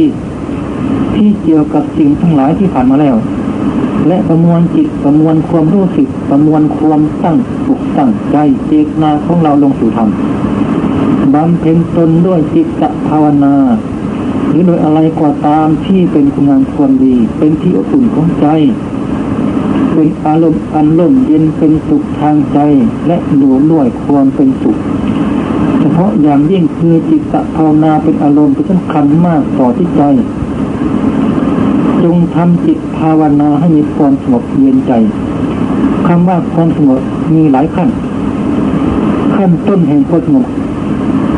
[1.15, 3.15] ที่เกี่ยวกับสิ่งทั้งหลายที่ผ่านมาแล้ว
[4.07, 10.09] และประมวลจิตประมวลความรู้สึกประมวลความตั้งปุกตั้งใจเจตนาของเราลงสู่ธรรม
[11.33, 13.53] บำเพ็ญตนด้วยจิตภาวนา
[14.51, 18.47] หรือโดยอะไรก็ตามที่เป็นคุณงามความดี เป็นที่อบอุ่นของใจ
[19.93, 22.59] เป็นอารมณ์อันร่มเย็นเป็นสุขทางใจ
[23.07, 24.77] และดูด้วยความเป็นสุข
[25.79, 30.01] เฉพาะอย่างยิ่งคือจิตภาวนาเป็นอารมณ์ที่สำคัญมากต่อที่ใจ
[32.03, 34.91] จงทำจิตภาวนาให้มีความสงบเย็นใจ
[36.07, 37.01] คำว่าความสงบ
[37.33, 37.89] มีหลายขั้น
[39.35, 40.45] ขั้นต้นแห่งความสงบ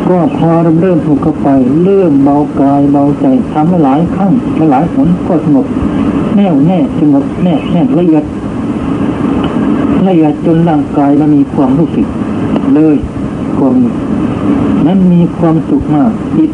[0.09, 0.49] ก็พอ
[0.81, 1.49] เริ่มถูกเข้าไป
[1.83, 4.31] เริ่มเบากายเบาใจทำหลายครั้ง
[4.71, 5.67] หลายผลก็สงบ
[6.35, 8.23] แน่วแน่สงบแน่แน่ละเอียด
[10.07, 12.07] ละเอียดจนร่างกายมันมีความรู้สึก
[12.75, 12.95] เลย
[13.57, 13.75] ความ
[14.85, 16.51] นั้นมีความสุขมากจิต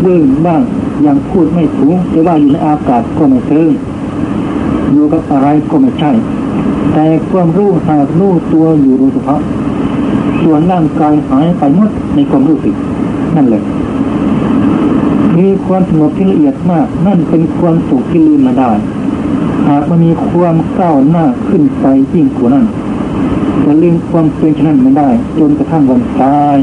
[0.00, 0.62] เบื่อบ้าง
[1.06, 3.70] ยังพูดไม่ถูกจะว่าอยู่ในอากาศก็ไม่เทิง
[4.92, 6.12] อยู่กับอะไรก็ไม่ใช่
[6.92, 9.40] แต่ความรู้หากรู้ตัวอยู่โดยเฉพาะ
[10.42, 12.74] ส่วนร่างกายหายไปหมดในความรู้สึก
[13.36, 13.62] นั่นเลย
[15.38, 18.72] มีความสงบที่ละเอียดมาก นั่นเป็นความสุขที่ลืมมาได้
[19.68, 22.66] หากมันมีความก้าวหน้าขึ้นไปยิ่งกว่านั้น
[23.64, 26.58] จะลืมความเป็นฉะนั้นไม่ได้ จนกระทั่งวันตาย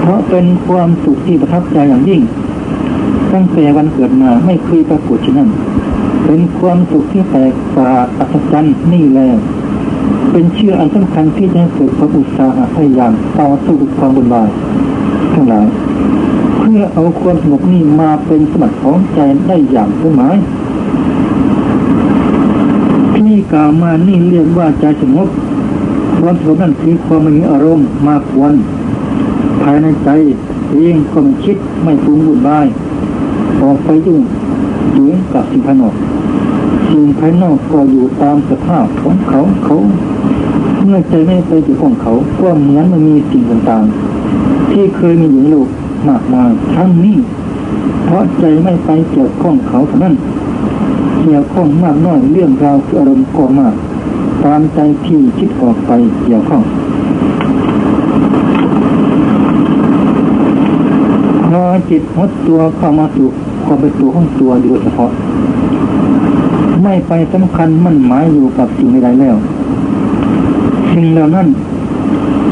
[0.00, 2.20] เพราะเป็นความสุขที่ประทับใจอย่างยิ่ง
[3.32, 5.50] ตั้งแต่วันเกิดมาไม่เคยปรากฏเช่นนั้น
[6.24, 9.28] เป็นความสุขที่แปลกประหลาดอัศจรรย์นี่แหละ
[10.32, 14.48] เป็นเชื่ออันสำคัญที่จะเกิดความอุตสาหะพยายามต่อสู้กับความบุญบาย
[15.32, 15.66] ทั้งหลาย
[16.58, 20.36] เพื่อเอาความสงบนี้มาเป็นสมบัติของใจได้อย่างเป้าหมาย
[23.14, 25.28] ที่กล่าวมานี่เรียกว่าใจสงบ
[26.20, 28.54] ความสงบนั่นคือความไม่มีอารมณ์มาควน
[29.62, 30.08] ภายในใจ
[30.72, 32.66] เองก็ไม่คิดไม่ปรุงบุญบาย
[33.62, 34.20] ออกไปยุ่ง
[34.96, 35.94] ยุ่งกับสิ่งภายนอก
[37.04, 39.76] งภายนอกก็อยู่ตามสภาพของเขาเขา
[40.82, 45.68] เมื่อใจไม่ไปอยู่ของเขาก็เหมือนมันมีสิ่งต่างๆ ที่เคยมีอยู่ในโลก
[46.08, 47.16] มากมายทั้งนี้
[48.04, 50.14] เพราะใจไม่ไปเกี่ยวข้องเขาเท่านั้น
[51.22, 53.74] เกี่ยวข้องมากน้อยเรื่องราวคืออารมณ์ก็มาก
[54.44, 55.90] ตามใจที่คิดออกไป
[56.24, 56.62] เกี่ยวข้อง
[61.46, 63.28] พอจิตหดตัวเข้ามาสู่
[63.64, 65.10] ความเป็นตัวของตัวโดยเฉพาะ
[66.82, 69.36] ไม่ไปสำคัญมั่นหมายอยู่กับสิ่งใดแล้ว
[70.92, 71.48] สิ่งเหล่านั้น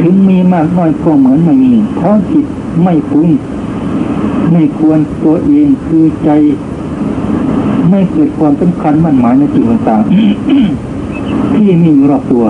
[0.00, 2.46] ถึงมีมากน้อยก็เหมือนไม่มี เพราะจิต
[2.82, 3.28] ไม่ปรุง
[4.52, 6.30] ไม่ควรตัวเองคือใจ
[7.90, 12.44] ไม่เกิดความสำคัญมั่นหมายในสิ่งต่างๆที่มีอยู่รอบตัว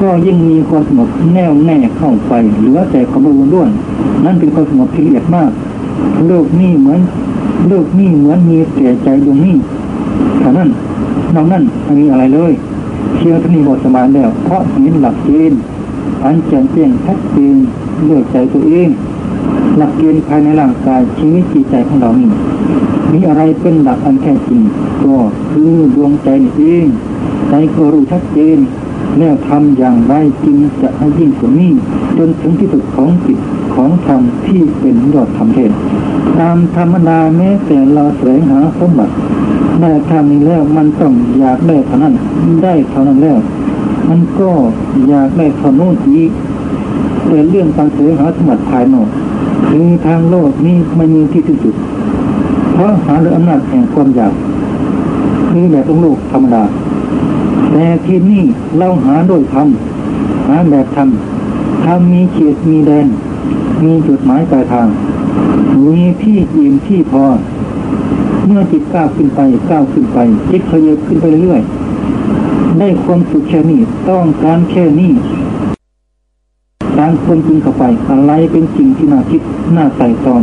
[0.00, 3.70] ก็ยิ่งมีความสงบแน่วแน่เข้าไปเหลือแต่ความรู้ล้วน
[4.24, 5.50] นั่นเป็นความสงบที่ละเอียดมาก
[6.26, 7.00] โลกนี้เหมือน
[7.68, 9.56] โลกนี้เหมือนมีแต่ใจดวงนี้
[10.40, 10.68] เท่านั้น
[11.34, 12.52] นอกนั้นไม่มีอะไรเลย
[13.16, 15.60] เชื่อที่นี่บทสมานแล้วเพราะเห็นหลักเกณฑ์
[16.24, 17.56] อันแจ่มแจ้งชัดเจน
[18.04, 18.88] เลือกใจตัวเอง
[19.76, 22.30] หลักเกณฑ์ภายในร่างกายชีวิตจิตใจของเรานี่
[23.12, 24.62] มีอะไรเป็นหลักอันแท้จริง
[25.04, 25.16] ก็
[25.50, 26.86] คือดวงใจนี่เอง
[27.48, 28.58] ใจก็รู้ชัดเจน
[29.18, 30.14] แล้วทำอย่างไร
[30.44, 31.72] จึงจะให้ยิ่งกว่านี้
[32.18, 33.38] จนถึงที่สุดของจิต
[33.74, 35.70] ของธรรมที่เป็นยอดธรรมเทศ
[36.38, 39.14] ตามธรรมดาแม้แต่เราแสวงหาสมบัติ
[39.82, 42.14] ได้ทำนี้แล้วมันต้องอยากได้เท่านั้น
[42.64, 43.38] ได้เท่านั้นแล้ว
[44.08, 44.50] มันก็
[45.08, 46.30] อยากได้เท่านู้นอีก
[47.26, 49.08] แต่เรื่องการเสวงหาสมบัติภายนอก
[49.68, 51.74] คือทางโลกนี้ไม่มีที่สิ้นสุด
[52.72, 54.32] เพราะหาเรื่องอำนาจแห่งความอยาก
[55.50, 56.64] คือแบบต้องโลกธรรมดา
[57.72, 58.42] แต่ที่นี่
[58.78, 59.68] เราหาโดยธรรม
[60.46, 61.08] หาแบบธรรม
[61.84, 63.06] ธรรมมีเขตมีแดน
[63.84, 64.88] มีจุดหมายปลายทาง
[65.86, 67.24] มีที่อิ่มที่พอ
[68.50, 70.18] เมื่อจิตก้าวขึ้นไปก้าวขึ้นไป
[70.50, 75.12] จิตขยับขึ้นไปเรื่อยๆได้ความสุขแค่นี้ต้องการแค่นี้
[76.98, 79.42] ตามคนจริงเข้าไปอะไรเป็นสิ่งที่น่าคิด
[79.76, 80.42] น่าใส่ตอง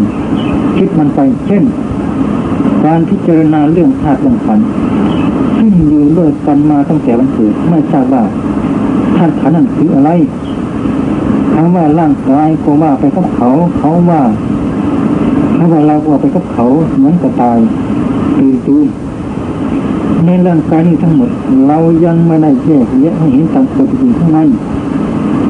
[0.77, 1.63] คิดมันไป เช่น
[2.85, 4.59] การพิจารณาเรื่องธาตุลงขัน
[5.57, 8.23] ซึ่งอยู่ด้วยกันมาตั้งแต่วันเกิดไม่ทราบว่า
[9.15, 10.09] ธาตุขันนั้นคืออะไร
[11.53, 14.21] คำว่าร่างกายก็ว่าไปกับเขา เขาว่า
[15.57, 16.65] ถ้าว่าเราก็ไปกับเขา
[16.97, 17.57] เหมือนกับตาย
[18.37, 18.87] ตื่น
[20.25, 21.29] ในร่างกายนี้ทั้งหมด
[21.67, 24.39] เรายังไม่ได้แยกแยะให้เห็นตามตัวจริงข้างใน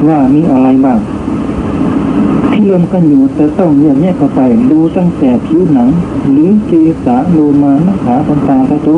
[0.08, 0.98] ว่ามีอะไรบ้าง
[2.52, 4.40] ที่รวมกันอยู่แต่ต้องแยกแยกเข้าไป
[4.70, 5.88] ดูตั้งแต่ผิวหนัง
[6.30, 8.90] หรือจีสาโลมานะขาปันตาตะโต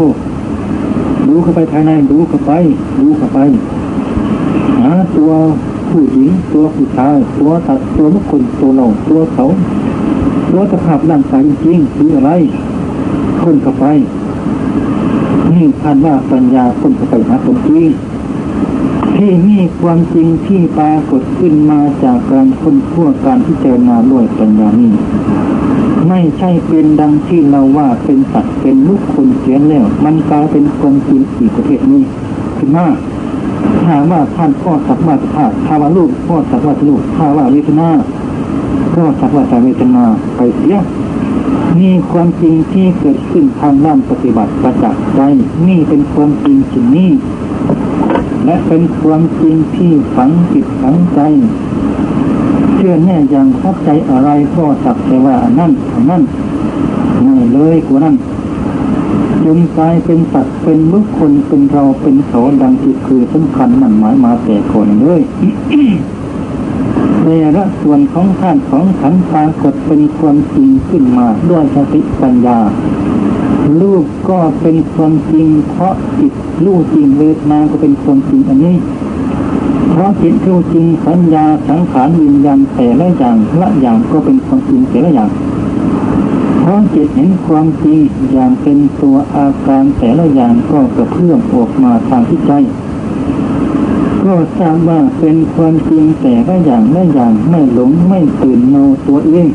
[1.26, 2.52] ดูเข้าไปภายในดูเข้าไป
[3.00, 3.38] ดูเข้าไป
[4.78, 5.30] หาตัว
[5.90, 9.44] ผู้หญิงตัวผู้ชายตัวตัดตัวมุขคนตัวเราตัวเขา
[10.50, 12.30] ตัวสภาพร่างกายจริงคืออะไร
[13.42, 13.84] คนเข้าไป
[15.50, 17.90] นี่คาดว่าปัญญาคนเข้าไปหาคนจริง
[19.16, 24.92] ที่มีความจริงที่ปรากฏขึ้นมาจากการค้นคว้าการพิจารณาด้วยปัญญานี้
[26.08, 32.02] ไม่ใช่เป็นดังที่เราว่าเป็นสัตว์เป็นลูกคนเสียแล้ว มันกลายเป็นความจริงอีกประเภทนี้
[32.58, 32.86] ขึ้นมา
[33.84, 37.90] ถ้าว่าท่านพ่อสักว่าธาตุถ้าว่าลูกพ่อสักว่าลูกถ้าว่าเวทนา
[38.94, 40.04] ก็สักว่าเวทนา
[40.36, 40.76] ไปเสีย
[41.78, 45.20] นี่ความจริงที่เกิดขึ้นทางด้านปฏิบัติประจักษ์ใจ
[45.68, 47.10] นี่เป็นความจริงสิ่งนี้
[48.44, 51.20] และเป็นความจริงที่ฝังจิตฝังใจ
[52.74, 56.22] เชื่อแน่อย่างเข้าใจอะไรก็สักแต่ว่าอันนั้นอันนั้น
[57.22, 58.16] ไม่เลยกว่านั้น
[59.44, 65.20] จนกลายเป็นสัตว์เป็นบุคคลเป็นเราเป็นเขาดังที่คือสำคัญมันหมายมาแต่ก่อนเลย
[67.30, 72.58] แต่ละส่วนของท่านของขันปรากฏเป็นความจริงขึ้นมาด้วยสติปัญญา
[73.80, 76.32] รูปก็เป็นความจริง เพราะจิต
[76.64, 78.76] รู้จริงเวทนาก็เป็นความจริงอันนี้
[79.90, 85.30] เพราะจิตรู้จริงสัญญาสังขารวิญญาณแต่ละอย่างละอย่างก็เป็นความจริงแต่ละอย่าง
[86.60, 87.98] เพราะจิตเห็นความจริง
[88.32, 92.52] อย่างเป็นตัวอาการแต่ละอย่างก็กระเพื่อมออกมาทางที่ใจ
[94.28, 99.48] ก็ทราบว่าเป็นความจริงแต่ละอย่างละอย่างไม่หลงไม่ตื่นเมาตัวเอง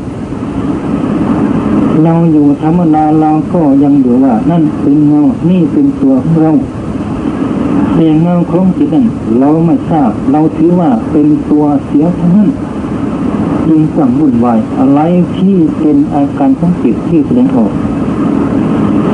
[2.02, 6.52] เราอยู่ธรรมดาเราก็ยังอยู่ว่า นั่นเป็นเงานี่เป็นตัวเรา
[7.94, 9.06] แต่เงาของจิตนั้น
[9.38, 12.50] เราไม่ทราบ เราถือว่าเป็นตัวเสียทั้งนั้น
[13.66, 15.00] จึงสั่งวุ่นวายอะไร
[15.36, 17.72] ที่เป็นอาการของจิตที่แสดงออก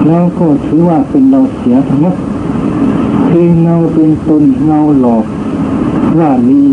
[0.08, 2.16] เราก็ถือว่าเป็นเราเสียทั้งหมด
[3.28, 5.24] คือเงาเป็นตนเงาหลอก
[6.18, 6.64] ว่าลี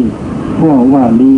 [0.66, 1.34] ว่าว่าลี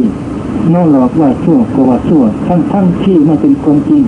[0.69, 4.03] เงาหลอกว่าชั่วก็ว่าชั่ว ทั้งทั้งที่ไม่เป็นความจริง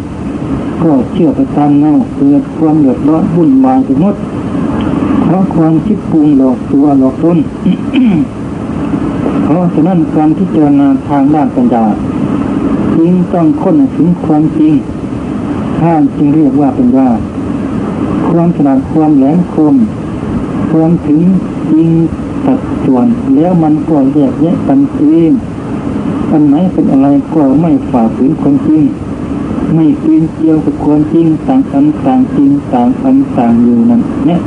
[0.83, 4.15] ก็เชื่อไปตามเงาเกิดความเดือดร้อนวุ่นวายไปหมด
[5.25, 7.37] เพราะความคิดปรุงหลอกตัวหลอกตน
[9.43, 11.85] เพราะฉะนั้นการพิจารณาทางด้านปัญญา
[12.97, 14.73] จึงต้องค้นถึงความจริง
[15.79, 17.09] ท่านจึงเรียกว่าเป็นว่า
[18.29, 19.75] ความฉลาดความแหลมคม
[20.71, 21.21] ความถึง
[21.71, 21.89] จริง
[22.45, 25.31] ตัดส่วน แล้วมันก็แยกแยะกันเอง
[26.31, 28.81] อันไหนเป็นอะไรก็ไม่ฝ่าฝืนความจริง
[29.73, 34.39] ไม่ปีนเกี่ยวกับความจริงต่างอันต่างจริงต่างอันต่างอยู่นั่นเนี่ย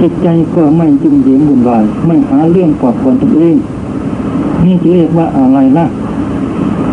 [0.00, 3.56] จิตใจก็ไม่จึงเยียงบุญวายไม่หาเรื่องก่อควรตัวเอง
[4.64, 5.86] นี่จะเรียกว่าอะไรล่ะ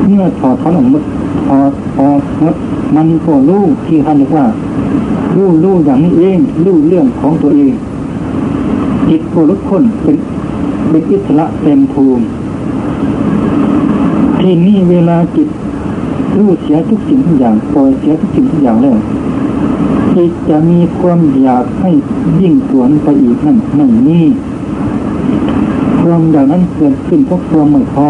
[0.08, 1.04] เมื่อถอดถอนออกมด
[1.48, 2.56] ถอดออกมด
[2.96, 4.46] มันก็รู้ที่ท่านเรียกว่า
[5.36, 7.74] รู้รู้อย่างนี้เองรู้เรื่องของตัวเอง
[9.10, 10.16] จิตก็ลุกพ้นเป็น
[10.90, 12.24] เป็นอิสระเต็มภูมิ
[14.40, 15.48] ที่นี่เวลาจิต
[16.38, 18.98] รู้เสียทุกสิ่งทุกอย่างปล่อยเสียทุกสิ่งทุกอย่างแล้ว
[20.16, 21.92] จิตจะมีความอยากให้
[22.40, 24.26] ยิ่งสวนไปอีกนั่นนั่นนี่
[26.02, 28.10] ความอย่างนั้นเกิดขึ้นเพราะความไม่พอ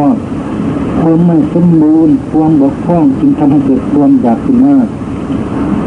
[1.00, 4.76] ความไม่สมบูรณ์ความบกพร่องจึงทำให้เกิดความอยากขึ้นมา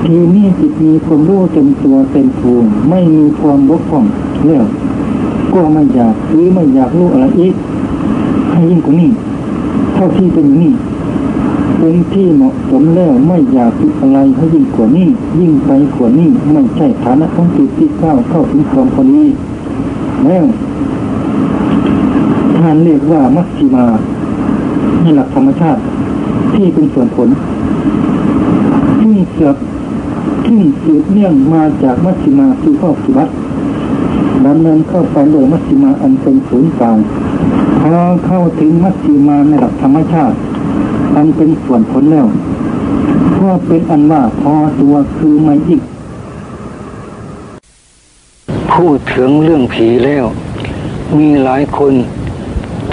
[0.04, 4.04] ทีนี้จิตมีความรู้เต็มตัวเต็มภูมิไม่มีความบกพร่อง
[4.46, 4.64] แล้ว
[5.54, 7.54] ก็ไม่อยากหรือไม่อยากรู้อะไรอีก
[8.50, 9.10] ให้ยิ่งกว่านี้
[9.94, 10.72] เท่าที่เป็นนี่
[11.78, 15.08] เป็นที่เหมาะสมแล้วไม่อยากคิดอะไรให้ยิ่งกว่านี้
[15.40, 19.24] ยิ่งไปกว่านี้ไม่ใช่ฐานะของจิตที่เก้าเข้าถึงความพอดี
[20.28, 20.44] แล้ว
[22.58, 23.84] ท่านเรียกว่ามัชชิมา
[25.02, 25.80] ในหลักธรรมชาติ
[26.54, 27.28] ที่เป็นส่วนผล
[29.34, 29.56] เสือบ
[30.46, 33.32] ที่สืบเนื่องมาจากมัชชิมาคือข้อสิบัติ
[34.46, 36.98] ดำเนินเข้าไปโดยมัชชิมาอันเป็นศูนย์กลาง
[37.80, 40.36] พอเข้าถึงมัชชิมาในหลักธรรมชาติ
[41.14, 42.26] อันเป็นส่วนผลแล้ว
[43.38, 45.82] ก็เป็นอันว่าพอตัวคือไม่อีก
[48.72, 50.24] พูดถึงเรื่องผีแล้ว
[51.18, 51.94] มีหลายคน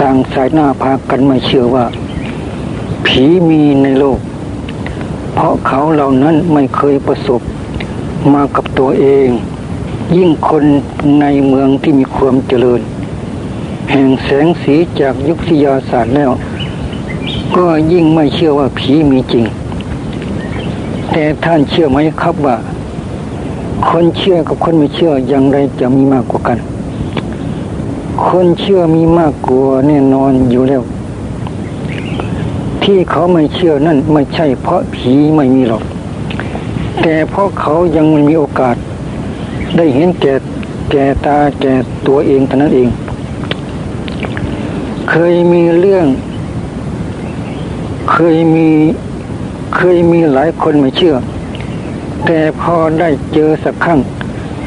[0.01, 1.86] ต่างสายหน้าพากันไม่เชื่อว่า
[3.06, 4.19] ผีมีในโลก
[5.34, 7.41] เพราะเขาเหล่านั้นไม่เคยประสบ
[8.34, 9.28] มากับตัวเอง
[10.17, 10.63] ยิ่งคน
[11.22, 12.82] ในเมืองที่มีความเจริญ
[13.91, 16.32] แห่งแสงสีจากยุคทยาศาสตร์แล้ว
[17.56, 19.46] ก็ยิ่งไม่เชื่อว่าผีมีจริง
[21.12, 22.58] แต่ท่านเชื่อไหมครับว่า
[23.89, 26.58] คนเชื่อกับคนไม่เชื่ออย่างไรจะมีมากกว่ากัน
[28.28, 30.84] คนเชื่อมีมากกว่าแน่นอนอยู่แล้ว
[32.91, 35.84] ที่เขาไม่เชื่อนั่นไม่ใช่เพราะผีไม่มีหรอก
[37.01, 38.75] แต่เพราะเขายังไม่มีโอกาส
[39.77, 40.34] ได้เห็นแก่
[40.91, 41.73] แก่ตาแก่
[42.08, 42.89] ตัวเองเท่านั้นเอง
[45.10, 46.06] เคยมีเรื่อง
[48.12, 48.67] เคยมี
[49.75, 51.15] เคยมีหลายคนไม่เชื่อ
[52.25, 53.99] แต่พอได้เจอสักครั้ง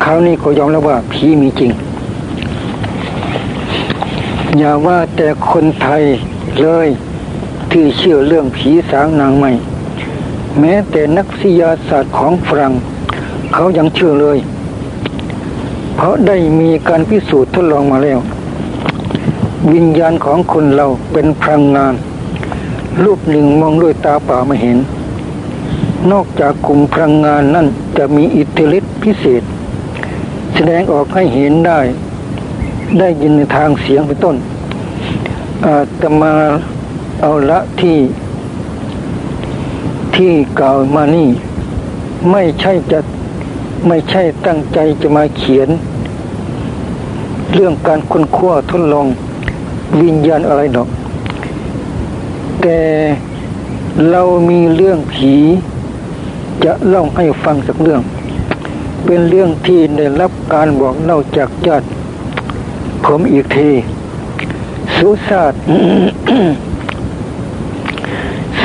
[0.03, 1.71] เขานี่ก็ยอมแล้วว่าผีมีจริง
[4.59, 6.03] อย่าว่าแต่คนไทย
[6.63, 6.89] เลย
[7.75, 9.53] ที่เชื่อเรื่องผีสางนางใหม่
[10.61, 12.73] แม้แต่นักวิทยาศาสตร์ของฝรั่ง
[13.55, 14.39] เขายังเชื่อเลย
[15.97, 18.19] เพราะได้มีการพิสูจน์ทดลองมาแล้ว
[19.73, 21.95] วิญญาณของคนเราเป็นพลังงาน
[23.05, 24.79] รูปหนึ่งมองด้วยตาเปล่าไม่เห็น
[26.13, 27.67] นอกจากกลุ่มพลังงานนั่น
[27.99, 29.43] จะมีอิทธิฤทธิพิเศษ
[30.55, 31.81] แสดงออกให้เห็นได้
[32.99, 34.37] ได้ยินในทางเสียงเป็นต้น
[35.65, 36.33] อาตมา
[37.21, 37.99] เอาละที่
[40.15, 41.29] ที่กล่าวมานี่
[42.31, 43.01] ไม่ใช่จะ
[43.87, 45.69] ไม่ใช่ตั้งใจจะมาเขียน
[47.55, 49.07] เรื่องการค้นคว้าทดลอง
[50.03, 50.89] วิญญาณอะไรดอก
[52.63, 52.79] แต่
[54.11, 55.35] เรามีเรื่องผี
[56.65, 58.01] จะเล่าให้ฟังสักเรื่อง
[59.05, 61.87] เป็นเรื่องที่ได้รับการบอกเล่าจากญาติ
[63.05, 63.71] ผมอีกที
[64.97, 65.55] สุสาต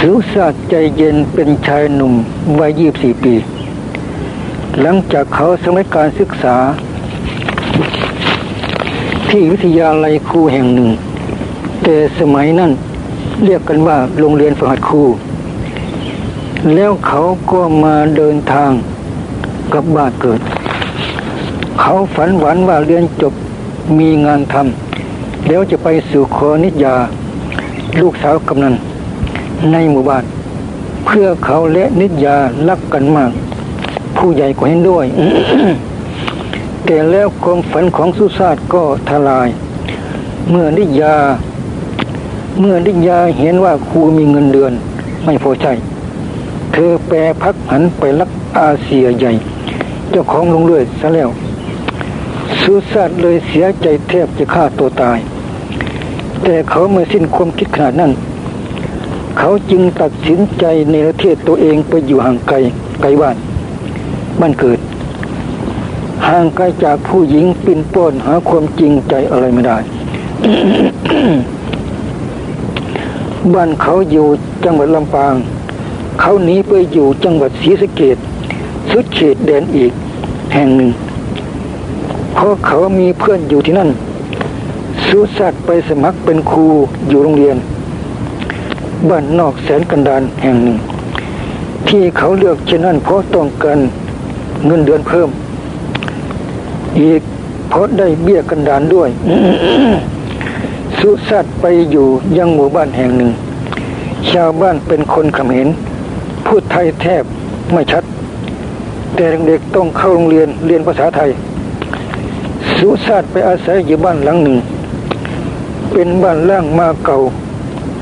[0.03, 2.13] สิวศาสตร์ใจเย็นเป็นชายหนุ่ม
[2.59, 3.33] วัยยี่สี่ปี
[4.81, 6.55] หลังจากเขาสมัยการศึกษา
[9.29, 10.89] ที่วิทยาลัยครูแห่งหนึ่ง
[11.83, 12.71] แต่สมัยนั้น
[13.43, 15.03] เรียกกันว่าโรงเรียนฝึกหัดครู
[16.75, 18.71] แล้วเขาก็มาเดินทาง
[19.73, 20.39] กับบ้านเกิด
[21.79, 23.33] เขาฝันหวังว่าเรียนจบ
[23.99, 26.95] มีงานทำแล้วจะไปสู่คอนิยา
[27.99, 28.75] ลูกสาวกำนัน
[29.71, 30.23] ในหมู่บ้าน
[31.05, 32.37] เพื่อเขาและนิยา
[32.69, 33.31] รักกันมาก
[34.17, 35.05] ผู้ใหญ่ก็เห็นด้วย
[36.85, 39.47] แต่แล้วความฝันของสุสาติก็ทลาย
[40.49, 41.15] เมื่อนิยา
[42.59, 44.73] เมื่อนิยาเห็นว่าครูมีเงินเดือน
[45.25, 45.67] ไม่พอใจ
[46.71, 49.31] เธอแปรพักหันไปรักอาเซียใหญ่
[50.09, 51.29] เจ้าของลงเลือดซะแล้ว
[52.61, 55.19] สุสาติเลยเสียใจแทบจะฆ่าตัวตาย
[56.43, 58.11] แต่เขาเมื่อสิ้นความคิดขนาดนั้น
[59.41, 62.55] เขาจึงตัดสินใจในประเทศตัวเองไปอยู่ห่างไกล
[63.01, 63.35] ไกลบ้าน
[64.39, 64.79] บ้านเกิด
[66.27, 69.77] ห่างไกลจากผู้หญิงปินป้นหาความจริงใจอะไรไม่ได้
[73.53, 74.27] บ้านเขาอยู่
[74.63, 75.33] จังหวัดลำปาง
[76.19, 78.17] เขาหนีไปอยู่จังหวัดศรีสะเกด
[78.91, 79.91] สุดเขตแดนอีก
[80.53, 80.89] แห่งหนึ่ง
[82.33, 83.89] เพราะเขามีเพื่อนอยู่ที่นั่น
[85.05, 86.65] สุสัตไปสมัครเป็นครู
[87.09, 87.57] อยู่โรงเรียน
[89.07, 90.77] บ้านนอกแสนกันดานแห่งหนึ่ง
[91.89, 93.79] ที่เขาเลือกเช่นนั้นเพราะต้องการ
[94.65, 95.29] เงินเดือนเพิ่ม
[97.01, 97.21] อีก
[97.69, 99.09] เพราะได้เบี้ยกันดานด้วย
[100.99, 102.07] สุสัตไปอยู่
[102.37, 103.31] ยังหมู่บ้านแห่งหนึ่ง
[104.31, 105.67] ชาวบ้านเป็นคนเขมร
[106.45, 107.23] พูดไทยแทบ
[107.73, 108.03] ไม่ชัด
[109.15, 111.29] แต่เด็กต้องเข้าโรงเรียนเรียนภาษาไทย
[112.77, 114.57] สุสัตไปอาศัยอยู่บ้านหลังหนึ่ง
[115.91, 117.17] เป็นบ้านล่างมาเก่า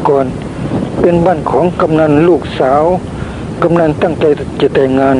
[0.08, 0.26] ก่อน
[1.10, 2.84] เป็นบ้านของกำนันลูกสาว
[3.64, 4.26] กำนันตั้งใจ
[4.62, 5.18] จะแต่งงาน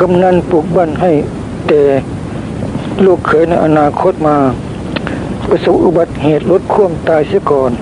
[0.00, 1.12] กำนันปลูกบ้านให้
[1.68, 1.82] แต่
[3.04, 4.36] ลูกเขยในอนาคตมา
[5.48, 7.72] ประสบอุบัติเหตุรถคว่ำตายเสียก่อน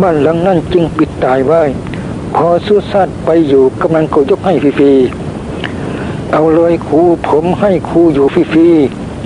[0.00, 1.62] บ้านหลังนั้นจึงปิดตายไว้
[2.34, 8.68] พอสุสานไปอยู่กำนันก็ยกให้ฟรีๆเอาเลยครูผมให้ครูอยู่ฟรี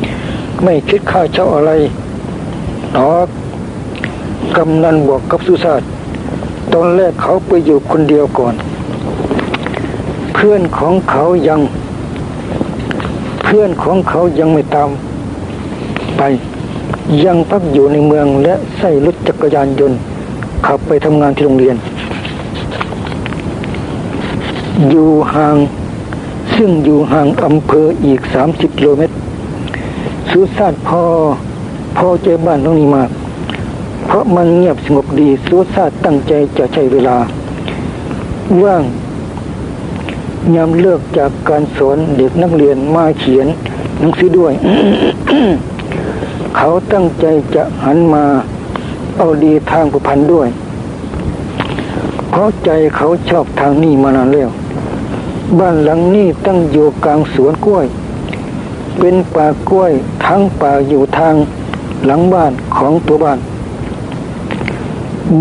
[0.04, 1.72] ๆไม่คิดค่าเช่าอะไร
[2.94, 3.28] หรอก
[4.56, 5.82] กำนันบอกกับสุสาต
[6.74, 8.54] ตอนแรกเขาไปอยู่คนเดียวก่อน
[10.34, 11.60] เพื่อนของเขายัง
[13.44, 14.90] เพื่อนของเขายังไม่ตาม
[16.16, 16.22] ไป
[17.24, 19.98] ยังพักอยู่ในเมืองและใส่รถจักรยานยนต์
[20.66, 21.76] ขับไปทำงานที่โรงเรียน
[24.90, 25.56] อยู่ห่าง
[26.56, 29.14] ซึ่งอยู่ห่างอำเภออีกสามสิบกิโลเมตร
[30.30, 31.02] สุสานพอ
[31.96, 33.10] พอใจอบ้านตรงนี้มาก
[34.14, 37.16] ราะมันเงียบสงบดีสุสาตั้งใจจะใช้เวลา
[38.62, 38.82] ว่าง
[40.54, 43.46] ยามเลิกจากการสอนเด็กนักเรียนมาเขียน
[43.98, 44.52] หนังสือด้วย
[46.56, 48.24] เขาตั้งใจจะหันมา
[49.16, 50.48] เอาดีทางผู้พันด้วย
[52.30, 54.50] เพราะใจเขาชอบทางนี้มานานแล้ว
[55.58, 57.86] บ้านหลังนี้ตั้งอยู่กลางสวนกล้วย
[58.98, 59.92] เป็นป่ากล้วย
[60.24, 61.34] ทั้งป่าอยู่ทาง
[62.06, 63.38] หลังบ้านของตัวบ้าน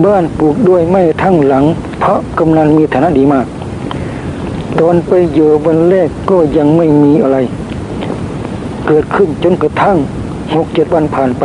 [0.05, 1.63] บ้านปลูกด้วยไม้ทั้งหลัง
[1.99, 3.45] เพราะกำนันมีฐานะดีมาก
[4.79, 7.37] ตอนไปอยู่วันแรกก็ยังไม่มีอะไร
[8.87, 9.97] เกิดขึ้นจนกระทั่ง
[10.55, 11.43] หกเจ็ดวันผ่านไป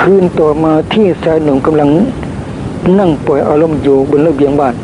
[0.00, 1.88] คืนต่อมาที่ชายหนุ่มกำลัง
[2.98, 4.74] นั่งปล่อยอารมณ์อยู่บนระเบียงบ้าน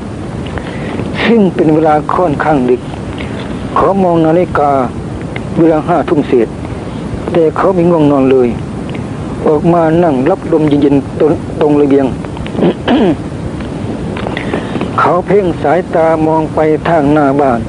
[1.24, 2.80] ซึ่งเป็นเวลาค่อนข้างดึก
[3.74, 4.70] เขอมองนาฬิกา
[5.58, 6.48] เวลาห้าทุ่มเศษ
[7.32, 8.48] แต่เขาไม่ง่วงนอนเลย
[9.46, 12.06] ออกมานั่งรับลมเย็นๆตรงระเบียง
[14.98, 17.60] เขาเพ่งสายตามองไปทางหน้าบ้าน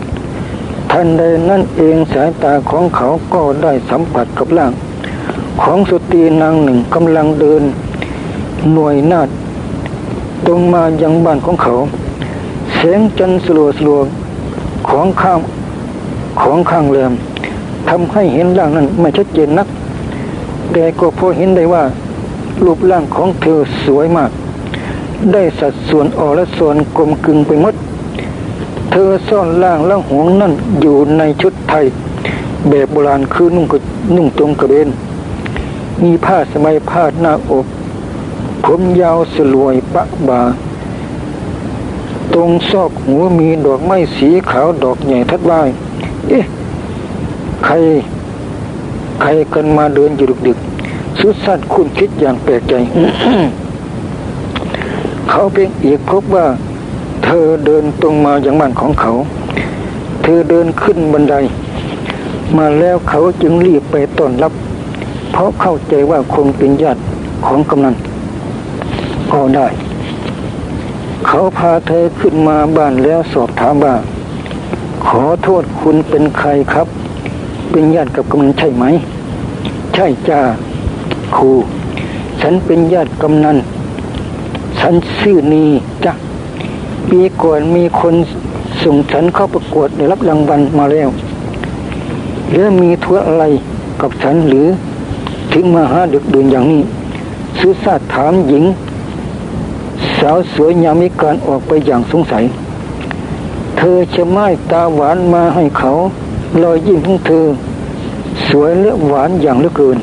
[0.91, 4.73] ทันใดนั่นเองสายตาของเขาก็ได้สัมผัสกับร่าง
[5.61, 7.63] ของสตรีนางหนึ่งกำลังเดิน
[8.73, 9.29] หน่วยนาด
[10.45, 11.73] ตรงมายังบ้านของเขา
[12.75, 13.99] เสียงจันทร์สลัวสลัว
[14.89, 15.39] ของข้าง
[16.41, 17.13] ของข้างแรม
[17.89, 19.67] ทำให้เห็นร่างนั้นไม่ชัดเจนนัก
[20.71, 21.84] แต่ก็พอเห็นได้ว่า
[22.63, 24.31] รูปร่างของเธอสวยมาก
[25.32, 27.76] ได้สัดส่วนอ่อนและส่วนกลมกลึงไปหมด
[28.91, 31.86] เธอซ่อนร่างและหวงนั่นอยู่ในชุดไทย
[32.69, 33.74] แบบโบราณคือนุ่งก
[34.15, 34.89] นุ่งตรงกระเบน
[36.03, 37.65] มีผ้าสมัยผ้าหน้าอก
[38.65, 40.41] ผมยาวสลวยปะบา
[42.34, 45.59] ตรงซอกหัวมีดอกไม้สีขาวดอกใหญ่ทัดไว้
[46.28, 46.43] เอ๊ะ
[47.65, 47.74] ใคร
[49.21, 52.74] ใครกันมาเดินอยู่ดึกๆสุดสั้นคุณคิดอย่างแปลกใจ
[55.30, 56.45] เขาเพียงอีกพบว่า
[57.24, 59.11] เธอเดินตรงมาอย่างบ้านของเขา
[60.24, 61.36] เธอเดินขึ้นบันได
[62.57, 64.53] มาแล้วเขาจึงรีบไปต้อนรับ
[65.32, 67.01] เพราะเข้าใจว่าคงเป็นญาติ
[67.45, 67.95] ของกำนัน
[69.34, 69.67] ก็ได้
[71.26, 73.95] เขาพาเธอขึ้นมาบ้านแล้วสอบถามว่า
[75.07, 76.88] ขอโทษคุณเป็นใครครับ
[77.71, 78.86] เป็นญาติกับกำนันใช่ไหม
[79.93, 80.39] ใช่จ้า
[81.36, 81.51] ครู
[82.41, 83.57] ฉันเป็นญาติกำนัน
[84.86, 85.65] ฉันชื่อนี
[86.05, 86.13] จ้ะ
[87.09, 88.15] ปีก่อนมีคน
[88.84, 91.09] ส่งฉันเข้าประกวดได้รับรางวัลมาแล้ว
[92.51, 93.43] แล้วมีทัวอะไร
[94.01, 94.67] กับฉันหรือ
[95.53, 96.81] ถึงมาหาดึกดื่นอย่างนี้
[97.59, 98.63] สุสาถามหญิง
[100.17, 102.43] สาวสวยยามิการออกไปอย่างสงสัย
[103.77, 105.91] เธอจะไม้ตาหวานมาให้เขา
[106.63, 107.45] รอยยิ้มของเธอ
[108.47, 109.97] สวยและหวานอย่างเหลือเกิน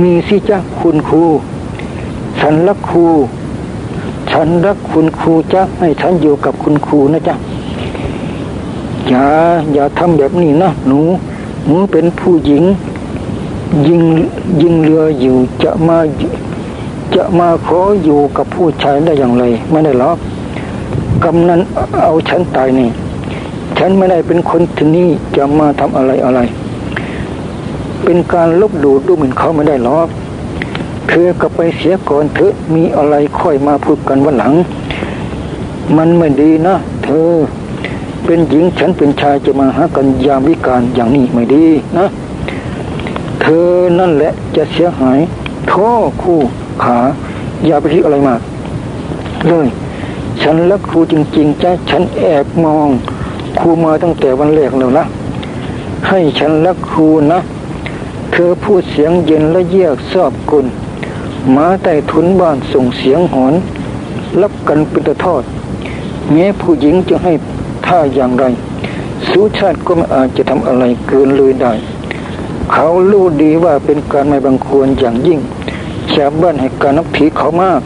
[0.00, 1.24] มีสิจ้าคุณครู
[2.44, 3.06] ฉันรักครู
[4.30, 7.34] ฉันรักคุณครูจ้ะให้ฉันอยู่กับคุณครูนะจ๊ะ
[9.08, 9.26] อย่า
[9.72, 11.00] อย่าทำแบบนี้นะหนู
[11.66, 12.62] หนูเป็นผู้หญิง
[13.86, 14.02] ยิง
[14.62, 15.98] ยิงเรืออยู่จะมา
[17.14, 20.16] จะมาขออยู่กับผู้ชายได้อย่างไร ไม่ได้หรอก
[21.24, 21.60] กำนัน
[22.02, 22.88] เอาฉันตายนี่
[23.78, 26.40] ฉันไม่ได้เป็นคนที่นี่จะมาทำอะไรอะไร
[28.04, 30.08] เป็นการลบดูดูเหมือนเขาไม่ได้หรอก
[31.14, 34.52] เธอก็ไปเสียก่อนเถอะมีอะไรค่อยมาพูดกันวันหลัง
[35.96, 37.30] มันไม่ดีนะเธอ
[38.24, 41.66] เป็นหญิงฉันเป็นชายจะมาหากันยามวิการอย่างนี้ไม่ดี
[41.98, 42.06] นะ
[43.42, 45.18] เธอนั่นแหละจะเสียหาย
[45.68, 46.38] โทษคู่
[46.82, 46.98] ขา
[47.66, 48.40] อย่าไปคิดอะไรมาก
[49.48, 49.68] เลย
[50.42, 52.88] ฉันรักครูจริงๆจ้ะฉันแอบมอง
[53.58, 55.04] ครูมาตั้งแต่วันแรกแล้วนะ
[56.08, 57.40] ให้ฉันรักครูนะ
[58.32, 60.66] เธอพูดเสียงเย็นและเยียกซอบกุล
[61.50, 63.54] หมาใต้ทุนบ้านส่งเสียงหอน
[64.42, 65.42] รับกันเป็นตะทอด
[66.32, 67.32] แม้ผู้หญิงจะให้
[67.86, 68.44] ท่าอย่างไร
[69.28, 71.72] สุชาติก็ไม่อาจจะทำอะไรเกินเลยได้
[72.72, 75.40] เขารู้ดีว่าเป็นการไม่บังควรอย่างยิ่ง
[76.14, 77.80] ชาวบ้านให้การนับถือเขามาก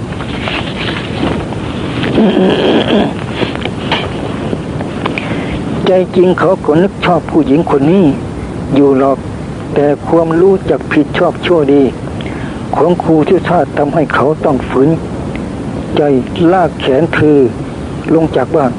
[5.86, 8.04] ใจจริงเขาก็นึกชอบผู้หญิงคนนี้
[8.74, 9.18] อยู่หรอก
[9.74, 11.82] แต่ความรู้จักผิดชอบชั่วดี
[12.78, 14.90] ของครูที่ชาติทำให้เขาต้องฝืน
[15.96, 16.02] ใจ
[16.52, 17.38] ลากแขนเธอ
[18.14, 18.72] ลงจากบ้าน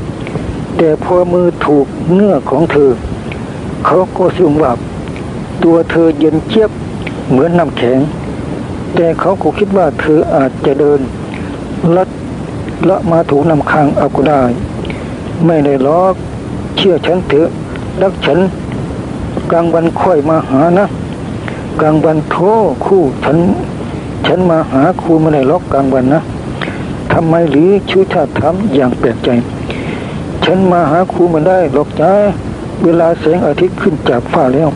[0.77, 2.91] แต่พอมือถูกเนื้อของเธอ
[3.85, 4.71] เขาก็สึมว่า
[5.63, 6.71] ตัวเธอเย็นเจี๊ยบ
[7.29, 7.99] เหมือนน้ำแข็ง
[8.95, 10.99] แต่เขาก็คิดว่าเธออาจจะเดิน
[11.95, 12.09] ลัด
[12.89, 14.41] ละมาถูกนำคางเอาก็ได้
[15.45, 16.01] ไม่ได้ล็อ
[16.77, 17.47] เชื่อฉันเถอะ
[18.01, 18.39] รักฉัน
[19.51, 20.85] กลางวันค่อยมาหานะ
[21.81, 22.43] กลางวันโทร
[22.85, 23.37] คู่ฉัน
[24.25, 26.21] ฉันมาหาครูไม่ได้ล็อกกลางวันนะ
[27.13, 29.29] ทำไมหรือชูชาติทำอย่างแปลกใจ
[30.45, 32.11] ฉันมาหาครูมาได้หรอกจ้า
[32.83, 34.69] เวลาแสงอาทิตย์ขึ้นจากฟ้าแล้ว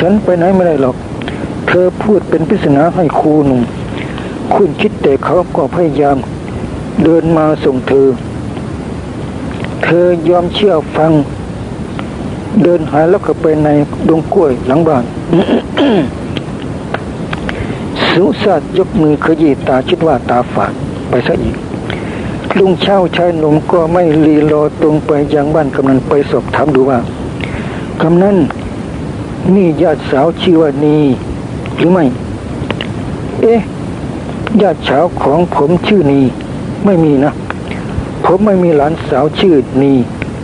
[0.00, 0.96] ฉันไปไหนไม่ได้หรอก
[1.68, 3.62] เธอพูดเป็นพิศนาให้ครูหนุ่ม
[4.54, 6.16] คุณคิดแต่เขาก็พยายาม
[7.04, 8.08] เดินมาส่งเธอ
[9.84, 11.12] เธอยอมเชื่อฟัง
[12.62, 13.68] เดินหายแล้วเข้าไปใน
[14.08, 15.04] ดงกล้วยหลังบ้าน
[18.18, 20.72] สุสัตยกมือขยี้ตาคิดว่าตาฝาด
[21.08, 21.56] ไปซะอีก
[22.58, 26.98] ลุงเช่าชายหนุ่มก็ไม่รีรอตรงไปยังบ้านกำนันไปสอบถามดูว่า
[28.02, 28.36] กำนัน
[29.54, 30.96] นี่ญาติสาวชื่อว่านี
[31.76, 32.04] หรือไม่
[33.42, 33.60] เอ๊ะ
[34.62, 36.20] ญาติสาวของผมชื่อนี
[36.84, 37.30] ไม่มีนะ
[38.24, 39.92] ผมไม่มีหลานสาวชื่อนี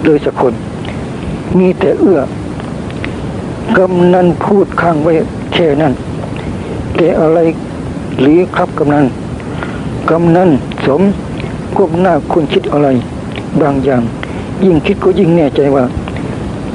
[0.05, 0.55] เลยสักคน
[1.59, 2.21] มีแต่เอื้อ
[3.77, 5.13] กำนันพูดข้างไว้
[5.55, 5.95] แค่นั้น
[6.97, 7.39] แต่อะไร
[8.21, 9.07] หรือครับกำนัน
[10.11, 10.51] กำนัน
[10.87, 11.03] สม
[11.77, 12.89] ก้มหน้าคุณคิดอะไร
[13.61, 14.03] บางอย่าง
[14.65, 15.85] ยิ่งคิดก็ยิ่งแน่ใจว่า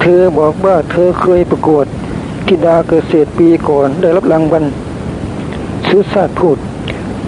[0.02, 1.86] เธอบอกว่าเธอเคยประกวด
[2.50, 4.64] กีฬาเกษตรปีก่อนได้รับรางวัล
[5.88, 6.58] สุสาดพูด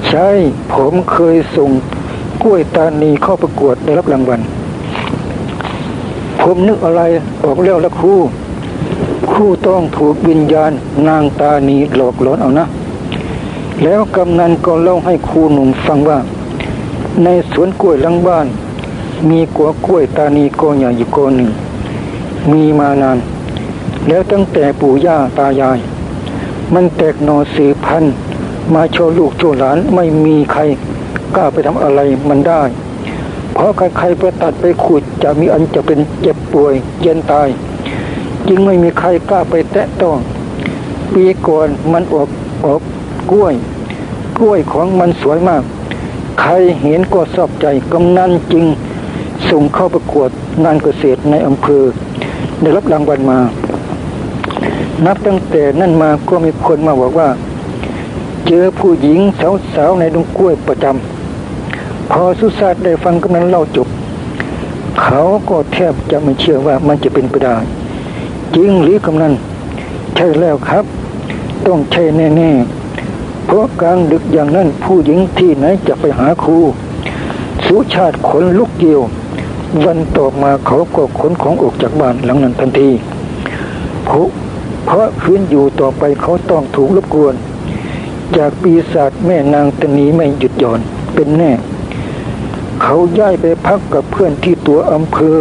[0.09, 0.27] ใช่
[0.73, 1.69] ผมเคยส่ง
[2.43, 4.41] กล้วยตานีเข้าประกวดได้รับรางวัล
[6.41, 7.01] ผมนึกอะไร
[7.43, 8.13] ออกแล้วละครู
[9.31, 10.71] ครูต้องถูกวิญญาณ
[11.07, 12.65] นางตานีหลอกหลอนเอานะ
[13.83, 16.19] แล้วกำนันก็เล่าให้ครูหนุ่มฟังว่า
[17.23, 18.47] ในสวนกล้วยหลังบ้าน
[19.29, 21.49] มีกัวกล้วยตานีกอใหญ่อยู่กอหนึ่ง
[22.51, 23.17] มีมานาน
[24.07, 25.79] แล้วตั้งแต่ปู่ย่าตายาย
[26.73, 28.13] มันแตกหนอสืบพันธุ์
[28.73, 30.61] มาโชว์ลูกโชว์หลานไม่มีใคร
[31.35, 31.99] กล้าไปทำอะไร
[32.29, 32.61] มันได้
[33.53, 37.47] เพราะใครๆไปตัดไปขุดจะมีอันจะเป็นเจ็บป่วยเย็นตาย
[38.47, 40.17] จึงไม่มีใครกล้าไปแตะต้อง
[41.13, 42.29] ปีก่อนมันออก
[42.65, 42.81] ออก
[43.31, 43.53] กล้วย
[44.37, 45.63] กล้วยของมันสวยมาก
[46.39, 46.51] ใคร
[46.81, 48.65] เห็นก็ชอบใจกำนันจึง
[49.49, 50.29] ส่งเข้าประกวด
[50.63, 51.83] งานเกษตรในอำเภอ
[52.61, 53.39] ได้รับรางวัลมา
[55.05, 57.29] นับตั้งแต่นั่นมาก็มีคนมาบอกว่า
[58.47, 59.19] เจอผู้หญิง
[59.73, 63.87] สาวๆในดงกล้วยประจำพอสุสาดได้ฟังกำนันเล่าจบ
[65.01, 67.55] เขาก็แทบจะไม่เชื่อว่ามันจะเป็นไปได้
[68.55, 69.33] จริงหรือกำนัน
[70.15, 70.85] ใช่แล้วครับ
[71.67, 72.78] ต้องใช่แน่ ๆ
[73.51, 76.57] เพราะกลางดึกอย่างนั้นผู้หญิงที่ไหนจะไปหาครู
[77.65, 79.01] สุชาติขนลุกเกี่ยว
[79.85, 82.89] วันต่อมาเขาก็ขนของออกจากบ้านหลังนั้นทันที
[84.05, 84.27] เพราะ
[84.85, 87.33] เพราะคืนอยู่ต่อไปเขาต้องถูกรบกวน
[88.37, 90.79] จากปีศาจแม่นางตนีไม่หยุดหย่อน
[91.13, 91.51] เป็นแน่
[92.83, 95.39] เขาย้ายไปพักกับเพื่อนที่ตัวอำเภอ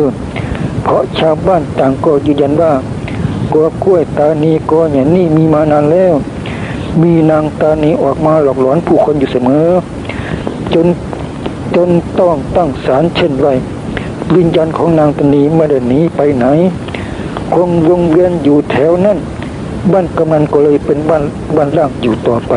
[0.83, 2.73] เพราะชาวบ้านต่างก็ยืนยันว่า
[3.53, 6.15] กัวกล้วยตานีกออย่างนี้มีมานานแล้ว
[7.03, 9.69] มีนางตานีออกมาหลอกหลอนผู้คนอยู่เสมอ
[10.75, 10.87] จน
[11.75, 11.89] จน
[12.19, 13.49] ต้องตั้งศาลเช่นไร
[14.37, 16.47] วิญญาณของนางตานีไม่ได้หนีไปไหน
[17.55, 19.19] คงวงเวียนอยู่แถวนั้น
[19.93, 21.23] บ้านกำนันก็เลยเป็นบ้าน
[21.57, 22.53] บ้านร่างอยู่ต่อไป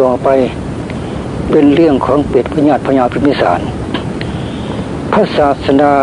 [0.00, 0.28] ต่อไป
[1.50, 3.60] เป็นเรื่องของเป็ดพญาติพญาพิมิสาร
[5.12, 5.94] พระศาสดา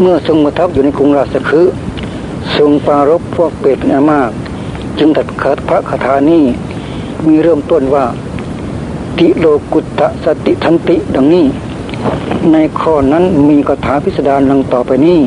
[0.00, 1.74] เมื่อทรงประทับอยู่ในกรุงราชคฤห์
[2.56, 4.30] ทรงปรารบพวกเป็ดเป็นอันมาก
[4.98, 6.44] จึงตัดคัดพระคาถานี้
[7.26, 8.04] มีเริ่มต้นว่า
[9.18, 11.44] ติโลกุตตะสติทันติดังนี้
[12.52, 15.18] ในข้อนั้นมีคาถาพิสดารดังต่อไปนี้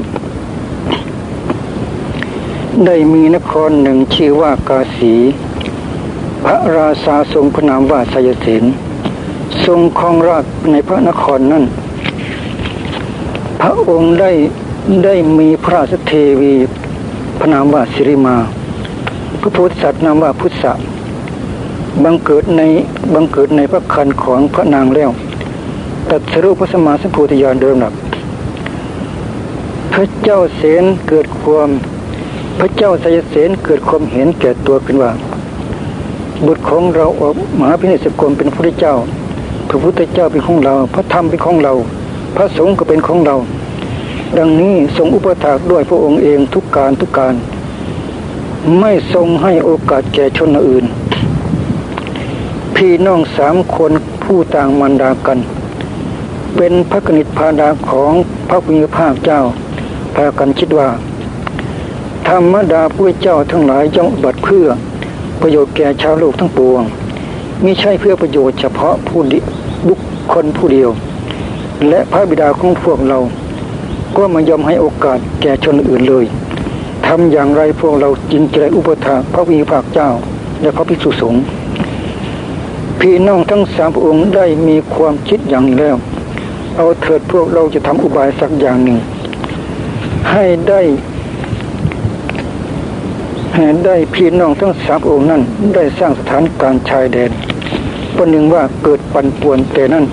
[2.85, 5.13] ได้มีนครหนึ่งชื่อว่ากาสี
[6.45, 8.63] พระราชาทรงพระนามว่าสยเสน
[9.65, 11.63] ทรงครองราชในพระนครนั้น
[13.61, 14.31] พระองค์ได้
[15.05, 16.53] ได้มีพระราชเทวี
[17.39, 18.35] พระนามว่าสิริมา
[19.41, 20.73] พระโพธิสัตว์นามว่าพุทธะ
[22.03, 22.61] บังเกิดใน
[23.13, 25.09] บังเกิดในพระคันของพระนางแล้ว
[26.09, 27.93] ตัดสรุปพระสมมาสัมโพธิญาณเดิมหนัก
[29.93, 31.69] พระเจ้าเสนเกิดความ
[32.59, 35.11] พระเจ้าสยเสนเกิดความเห็นแก่ตัวขึ้นว่า
[36.45, 38.95] บุตรของเราออกมหาพิเนศกรเป็นพระพุทธเจ้า
[39.69, 41.73] พระพุทธเจ้าเป็นของเรา พระธรรมเป็นของเรา
[42.35, 43.35] พระสงฆ์ก็เป็นของเรา
[44.37, 47.35] ดังนี้ทรงอุปถากด้วยพระองค์เองทุกการทุกการ
[48.79, 50.85] ไม่ทรงให้โอกาสแก่ชนอื่น
[52.75, 53.91] พี่น้องสามคน
[54.23, 55.39] ผู้ต่างมันดากัน
[56.55, 58.13] เป็นพระกนิษฐาดาของ
[58.49, 59.41] พระพุทธภาคเจ้า
[60.15, 60.89] พากันคิดว่า
[62.27, 64.67] ธรรมดาผู้เจ้าทั้งหลายย่อมบัติเพื่อ
[65.41, 66.83] ประโยชน์แก่ชาวโลกทั้งปวง
[67.63, 69.21] มิใช่เพื่อประโยชน์เฉพาะผู้
[69.87, 69.99] บุค
[70.33, 70.89] คลผู้เดียว
[71.89, 73.19] และพระบิดาของพวกเรา
[74.17, 76.25] ก็ไม่ยอมให้โอกาสแก่ชนอื่นเลย
[77.07, 80.09] ทำอย่างไรพวกเราจึงจะได้อุปถาพระวิภาคเจ้า
[80.61, 81.43] และพระภิกษุสงฆ์
[82.99, 85.95] พี่น้องทั้งสามองค์ได้มีความคิดอย่างแล้ว
[86.77, 88.97] เอาเถิดพวกเราจะทำอุบายสักอย่างหนึ่ง
[90.31, 90.81] ให้ได้
[93.85, 95.41] ได้พี่น้องทั้งสามองค์นั้น
[95.75, 97.31] ได้สร้างสถานการชายแดน
[98.15, 100.05] ประหนึ่งว่าเกิดปันป่วนแต่นั้น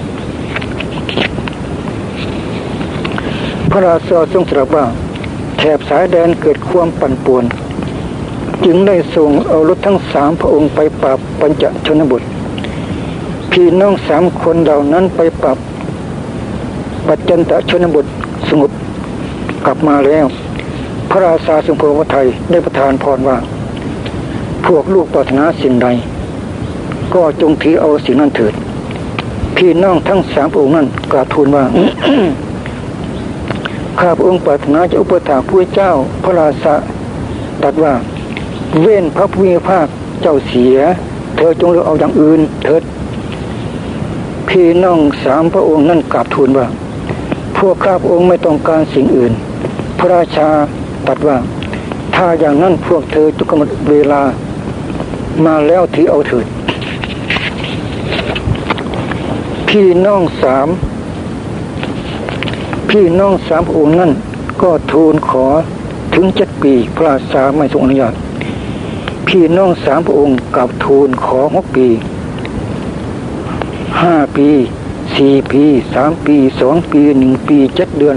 [3.71, 4.85] พระราชาทรงตรัสว่า
[5.59, 7.45] แถบสายแดนเกิดความปั่นป่วน
[8.65, 12.23] จึงได้ส่งเอารถทั้งสามพระองค์ไปปราบปัญจชนบท
[13.53, 15.59] พี่น้องสามคนเหล่านั้นไปปรับ
[17.07, 18.07] ปัจจันตชนบท
[18.49, 18.71] สงบ
[19.67, 20.27] กลับมาแล้ว
[21.11, 23.37] พระราชาทรงโพธิไทยได้ประทานพรว่า
[24.67, 25.89] พวกลูกปรารถนาสิ่งใด
[27.15, 28.55] ก็จงถือเอาสิ่งนั้นเถิด
[29.57, 31.65] พี่น้องทั้งสามองค์นั้นกราบทูลว่า
[34.01, 35.91] ข้าพระองค์ปรารถนาจะอุปถัมภ์ผู้เจ้า
[36.23, 36.75] พระราชา
[37.63, 37.95] ตรัสว่า
[38.83, 39.87] เว้นพระผู้มีภาค
[40.23, 40.77] เจ้าเสีย
[41.37, 42.83] เธอจงเลือกเอาอย่างอื่นเถิด
[44.49, 46.67] พี่น้องสามพระองค์นั่นกราบทูลว่า
[47.59, 49.33] พวกข้าพระองค์ไม่ต้องการสิ่งอื่น
[49.99, 50.49] พระราชา
[51.07, 51.37] ตัดว่า
[52.15, 54.23] ถ้าอย่างนั้นพวกเธอจุกำหนดเวลา
[55.45, 56.47] มาแล้วถือเอาเถิด
[59.69, 60.69] พี่น้องสาม
[62.91, 64.13] พี่น้องสามองค์นั่น
[64.63, 65.47] ก็ทูลขอ
[66.15, 68.15] ถึงเจ็ดปีพระราไม่ทรงอนุญาต
[69.27, 71.89] พี่น้องสามองค์กลับทูลขอหกปี
[74.03, 74.49] ห้าปี
[75.17, 78.17] สี่ปีสามปีสองปีหนึ่งปีเจ็ดเดือน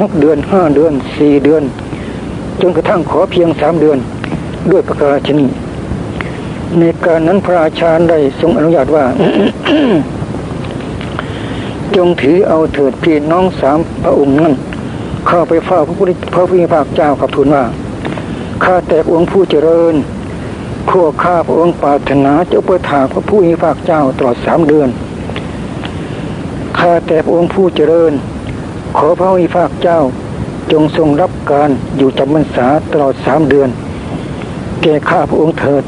[0.00, 1.62] หกเดือนห้าเดือนสี่เดือน
[2.60, 3.98] จนกระทั่งขอเพียงสามเดือน
[4.70, 5.46] ด้วยประกาศชนี
[6.78, 9.04] ในการนั้นพระราชาได้ทรงอนุญาตว่า
[11.96, 14.52] จงถือเอาเถิดพี่น้องสามพระองค์นั้น
[15.26, 17.64] เข้าไปเฝ้าพระพุทธพระพุทธภาคเจ้าขับทูลว่า
[18.64, 19.94] ข้าแต่องค์ผู้เจริญ
[20.90, 24.88] พวกข้าพระองค์ปรารถนาจะอุปถาพระผู้มีพระเจ้าตลอดสามเดือน
[26.78, 28.12] ข้าแต่พระองค์ผู้เจริญ
[28.96, 29.98] ขอพระผู้มีพระเจ้า
[30.72, 33.68] จงทรงรับการอยู่จำพรรษาตลอดสามเดือน
[34.82, 35.84] แก่ข้าพระองค์เถิด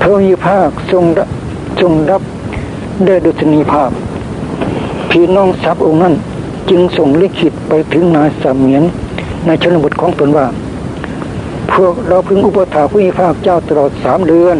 [0.00, 0.56] พระผู้มีพระ
[0.90, 1.04] ทรง
[1.80, 2.22] ทรงรับ
[3.04, 3.90] ได้ดุษณีภาพ
[5.10, 6.14] พี่น้องสามองค์นั้น
[6.70, 8.82] จึงส่งลิขิตไปถึงนายสามเมียน
[9.46, 10.46] ในชนบทของตนว่า
[11.72, 14.56] พวกเราพึงอุปถัมภ์ผู้มีภาคเจ้าตลอดสามเดือน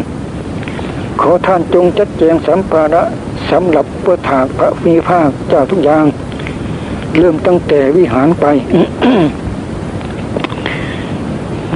[1.21, 3.03] ขอท่านจงจัดแจงสัมปาระ
[3.49, 6.05] สำหรับอุปถัมภ์พระมีภาคเจ้าทุกอย่าง
[7.19, 8.45] เริ่มตั้งแต่วิหารไป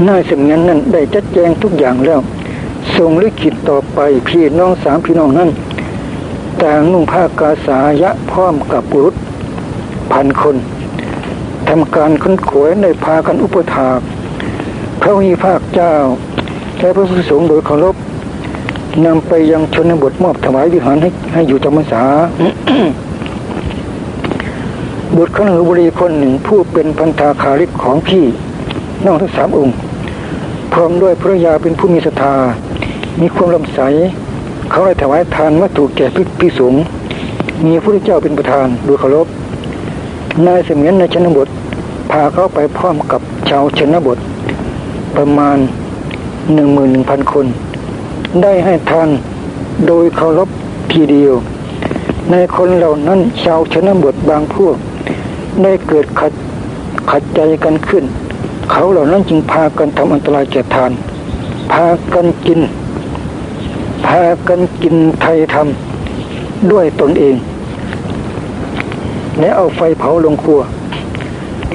[0.07, 2.19] นายเสมียนนั้นได้จัดแจงทุกอย่างแล้ว
[2.95, 5.49] ส่งลิขิตต่อไปพี่น้องสามพี่น้องนั้น
[6.63, 9.15] ต่างนุ่งผ้ากาสายะพร้อมกับบุรุษ
[10.11, 10.55] พันคน
[11.67, 13.99] ทำการค้นขวยในพากันอุปถาก
[15.01, 15.93] พระมีภาคเจ้า
[16.79, 17.95] และพระผู้สงฆ์โดยเคารพ
[19.05, 22.03] นำไปยังชนบทมอบถวายวิหารให้ให้อยู่จำพรรษา
[25.20, 28.26] บุตรขนบุรีคนหนึ่งผู้เป็นพันธาคาริกของพี่
[29.05, 29.76] น้องทั้งสามองค์
[30.74, 32.36] พร้อมด้วยพระยาเป็นผู้มีศรัทธา
[33.22, 33.80] มีความลำใส
[34.70, 36.05] เขาได้ถวายทานวัตถุแก่
[36.39, 36.84] พิสงฆ์
[37.65, 39.28] มีพระเจ้าเป็นประธานโดยเคารพ
[40.45, 41.47] นายเสมียนในชนบท
[42.11, 44.18] พาเขาไปพร้อมกับชาวชนบท
[45.18, 45.57] ประมาณ
[46.53, 47.45] หนึ่งหมื่นหนึ่งพันคน
[48.43, 49.09] ได้ให้ทาน
[49.88, 50.49] โดยเคารพ
[50.91, 51.34] ทีเดียว
[52.32, 54.78] ในคนเหล่านั้นชาวชนบทบางพวก
[55.64, 56.34] ได้เกิดขัด
[57.12, 58.03] ขัดใจกันขึ้น
[58.72, 60.91] เขาเหล่านั้นจึงพากันทำอันตรายแก่ทาน
[61.72, 62.60] พากันกิน
[64.08, 67.36] พากันกินไทยทำด้วยตนเอง
[69.39, 70.60] และเอาไฟเผาลงครัว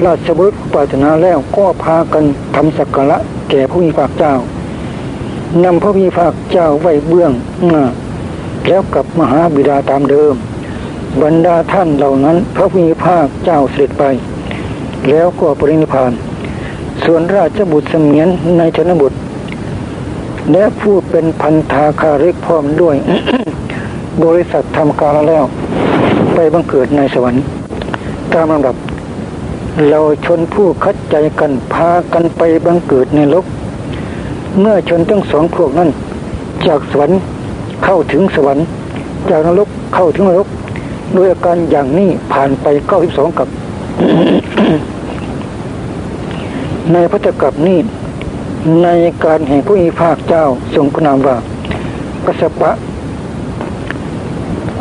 [0.05, 2.23] ราชบุตรปรารถนาแล้วก็พากัน
[2.55, 3.17] ทำสักการะ
[3.49, 4.33] แก่ผู้มีภาคเจ้า
[5.63, 7.31] นำพระมีภาคเจ้าไว้เบื้อง
[7.67, 7.83] หน้า
[8.67, 10.33] แล้วกลับมหาบิดาตามเดิม
[11.21, 14.03] บรรดาท่านเหล่านั้นพระมีภาคเจ้าเสด็จไป
[15.09, 16.11] แล้วก็ปรินิพาน
[17.03, 19.17] ส่วนราชบุตรเสมียนในชนบุตร
[20.51, 22.95] และผู้เป็นพันธาคาริกพร้อมด้วย
[24.23, 25.43] บริษัททำการแล้ว
[26.33, 27.43] ไปบังเกิดในสวรรค์
[28.33, 28.75] ตามลำดับ
[29.89, 33.45] เราชนผู้คัดใจกันพากันไปบังเกิดในโลก
[34.59, 35.89] เมื่อชนทั้งสองพวกนั้น
[36.67, 37.17] จากสวรรค์
[37.83, 38.65] เข้าถึงสวรรค์
[39.29, 40.47] จากนรกเข้าถึงนรก
[41.17, 43.47] ด้วยอาการอย่างนี้ผ่านไปเก้าสิบสองกับ
[46.93, 47.79] ในพระตกับนี้
[48.83, 48.89] ใน
[49.23, 50.45] การแห่งผู้มีภาคเจ้า
[50.75, 51.37] ทรงพระนามว่า
[52.25, 52.71] กัสปะ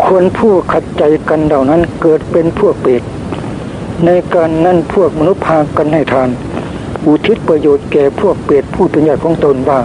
[0.07, 3.03] คนผู้ขัดใจกันเหล่านั้นเกิดเป็นพวกเปรต
[4.07, 6.29] ในการนั้นพวกมนุษย์พากันให้ทาน
[7.07, 9.81] อุทิศประโยชน์แก่พวกเปรตผู้เป็นญาติของตนว่า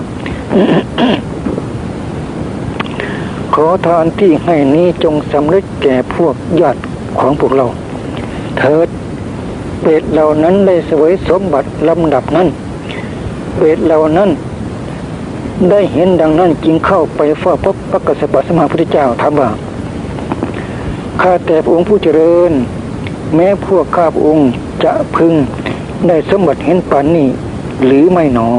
[3.59, 6.81] ขอทานที่ให้นี้จงสำเร็จแก่พวกญาติ
[7.19, 7.65] ของพวกเรา
[8.57, 8.87] เถิด
[9.79, 12.47] เปรตเหล่านั้นได้เสวยสมบัติลำดับนั้น
[13.55, 14.29] เปรตเหล่านั้น
[15.69, 19.49] ได้เห็นดังนั้นจึงเข้าไปเฝ้าพบพระกษัตริย์สมาพุทธเจ้าถามว่า
[21.21, 22.51] ข้าแต่พระองค์ผู้เจริญ
[23.35, 24.47] แม้พวกข้าพระองค์
[24.83, 25.33] จะพึง
[26.07, 27.27] ได้สมบัติเห็นปันนี้
[27.85, 28.49] หรือไม่หนอ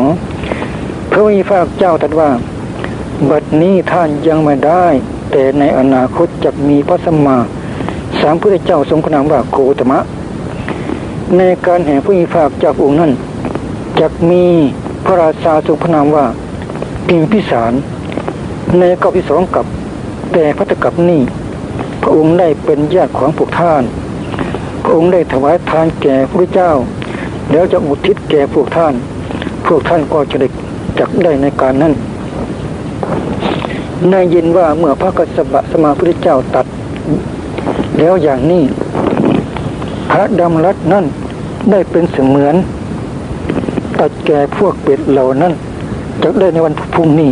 [1.10, 2.30] พระวิภาคเจ้าตรัสว่า
[3.26, 4.86] บัดนี้ท่านยังไม่ได้
[5.30, 7.38] แต่ในอนาคตจะมีพระสัมมา
[8.20, 9.98] สามพุทธเจ้าทรงขนามว่าโคตมะ
[11.36, 13.12] ในการแห่ผู้มีภาคจากองค์นั้น
[14.00, 14.44] จะมี
[15.04, 16.26] พระราชาทรงพระนามว่า
[17.06, 17.72] พิมพิสาร
[18.78, 19.66] ในกับที่สองกับ
[20.32, 21.20] แต่พระตกับนี้
[22.02, 23.82] พระองค์ได้เป็นญาติของพวกท่าน
[24.82, 26.70] พระองค์ได้ถวายทานแก่พระเจ้า
[27.52, 28.94] แล้วจะอุทิศแก่พวกท่าน
[29.66, 30.48] พวกท่านก็จะได้
[30.98, 31.94] จักได้ในการนั้น
[34.12, 36.66] นายยินว่าเมื่อพระกษัตริย์สมาพุทธเจ้าตัด
[37.98, 38.62] แล้วอย่างนี้
[40.10, 41.04] พระดำรัตนั่น
[41.70, 42.54] ได้เป็นเสมือน
[43.98, 45.52] ตัดแก่พวกเป็ดเหล่านั้น
[46.22, 47.30] จะได้ในวันพุ่งนี้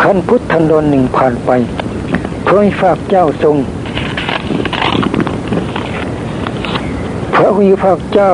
[0.00, 1.50] ขันพุทธันดรหนึ่งผ่านไป
[2.46, 3.56] พระฝากเจ้าทรง
[7.34, 8.32] พระวิภาคเจ้า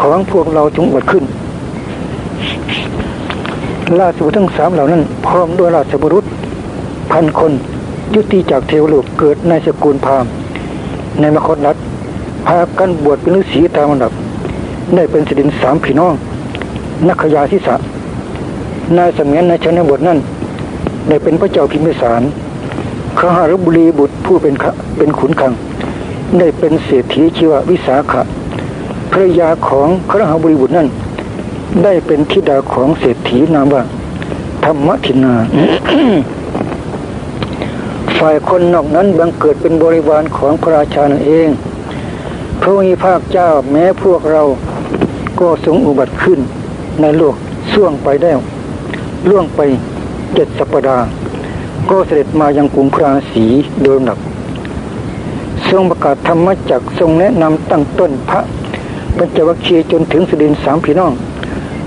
[0.00, 1.24] ของพวกเราจงอวดขึ้น
[4.00, 6.24] ราชบุตรทั้งสามเหล่านั้น พร้อมด้วยราชบุรุษ
[7.12, 7.52] พันคน
[8.14, 10.30] ยุติจากเทวโลกเกิดในสกุลพราหมณ์
[11.20, 11.76] ในมคตรัฐ
[12.46, 14.12] พากันบวชเป็นฤาษีตามลำดับ
[14.94, 16.14] ได้เป็นสิรินสามพี่น้อง
[17.08, 17.74] นักขยาทิสะ
[18.96, 20.18] นายสมัยในชนบทนั้น
[21.08, 22.22] ได้เป็นพระเจ้าพิมพิสาร
[23.18, 24.54] ขหารบุรีบุตรผู้เป็น
[24.96, 25.52] เป็นขุนขัง
[26.38, 28.22] ได้เป็นเศรษฐีชื่อว่าวิสาขะ
[29.12, 30.88] ภรยาของขหารบุรีบุตรนั้น
[31.84, 33.82] ได้เป็นธิดาของเศรษฐีนามว่า
[34.64, 35.34] ธรรมทินา
[38.18, 41.48] ฝ่ายคนนอกนั้นบังเกิดเป็นบริวารของพระราชานั่นเอง
[42.60, 44.42] พระมีภาคเจ้าแม้พวกเรา
[45.40, 46.40] ก็ทรงอุบัติขึ้น
[47.00, 47.34] ในโลก
[47.72, 48.32] ส่วงไปแล้
[49.28, 49.60] ล่วงไป
[50.34, 51.06] เจ็ดสัปดาห์
[51.90, 53.44] ก็เสด็จมายังกรุงพราศี
[53.82, 54.18] โดยหนัก
[55.70, 58.40] ทรงประกาศธรรมจักทรงแนะนำตั้งต้นพระ
[59.16, 61.12] ปัญจวัคคีย์จนถึงสดินสามพี่น้อง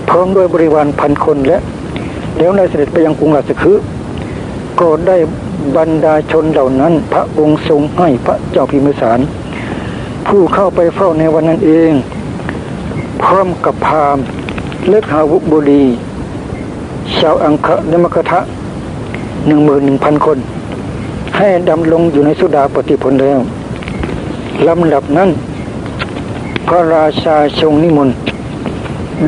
[0.09, 1.57] พร้อมด้วยบริวารพันคนและ
[2.37, 3.85] แล้วในเสด็จไปยังกรุงราชคฤห์
[4.79, 5.17] ก็ได้
[5.77, 9.19] บรรดาชนเหล่านั้น พระองค์ทรงให้พระเจ้าพิมสาร
[10.27, 11.91] ผู้เข้าไปเฝ้าในวันนั้นเอง
[13.23, 14.17] พร้อมกับพาม
[14.89, 15.83] เล็กหาวุบุรี
[17.17, 18.39] ชาวอังคะนมกทะ
[19.47, 20.37] หนึ่งหมื่นหนึ่งพันคน
[21.37, 23.39] ให้ดำลงอยู่ในสุดาปฏิพลแล้ว
[24.67, 25.29] ลำดับนั้น
[26.67, 28.15] พระราชาทรงนิมนต์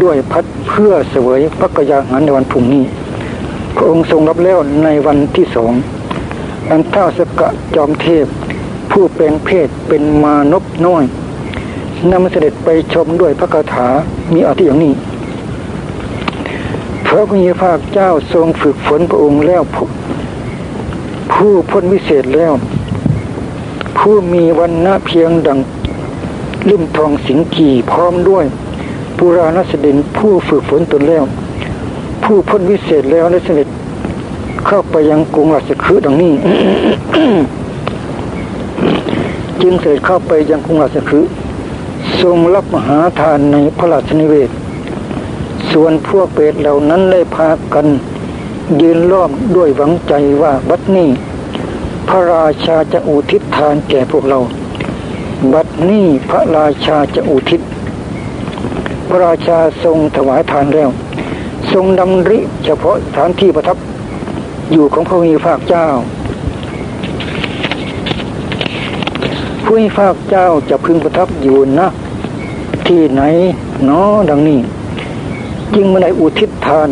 [0.03, 2.84] ด้วยพัด เพื่อเสวยพระกยาหารในวันพรุ่งนี้
[3.76, 5.74] พระองค์ทรงรับแล้วในวันที่สอง
[6.69, 8.26] อันท้าสกะจอมเทพ
[8.91, 11.03] ผู้เป็นเพศเป็นมานพน้อย
[12.11, 13.88] นำเสด็จไปชมด้วยพระคาถา
[14.34, 14.93] มีอธิอย่างนี้
[17.05, 19.63] พระพุทธภาคเจ้าทรงฝึกฝนพระองค์แล้ว
[21.34, 22.53] ผู้พ้นวิเศษแล้ว
[23.97, 25.59] ผู้มีวันณะเพียงดัง
[26.69, 28.45] ลิ่มทองสิงกีพร้อมด้วย
[29.18, 31.24] ปุราณสดินผู้ฝึกฝนตนแล้ว
[32.24, 33.68] ผู้พ้นวิเศษแล้วได้เสด็จ
[34.68, 36.34] เข้าไปยังกรุงราชคฤห์ดังนี้
[39.62, 41.32] จึงเสด็จเข้าไปยังกรุงราชคฤห์
[42.22, 44.49] ทรงรับมหาทานในพระราชนิเวศ
[45.72, 47.88] ส่วนพวกเปรตเหล่านั้นได้พากัน
[48.82, 51.09] ยืนล้อมด้วยหวังใจว่าบัดนี้
[52.07, 54.39] พระราชาจะอุทิศทานแก่พวกเรา
[55.53, 57.62] บัดนี้พระราชาจะอุทิศ
[59.14, 60.89] ระราชาทรงถวายทานแล้ว
[61.74, 63.78] ทรงดำริเฉพาะสถานที่ประทับ
[64.72, 65.88] อยู่ของพระมีภาคเจ้า
[69.64, 71.88] ผู้มีภาคเจ้าจะพึงประทับอยู่นะ
[72.88, 73.22] ที่ไหน
[73.86, 74.59] เนาะดังนี้
[75.76, 76.89] จึงเมื่อไหอุทิศทาน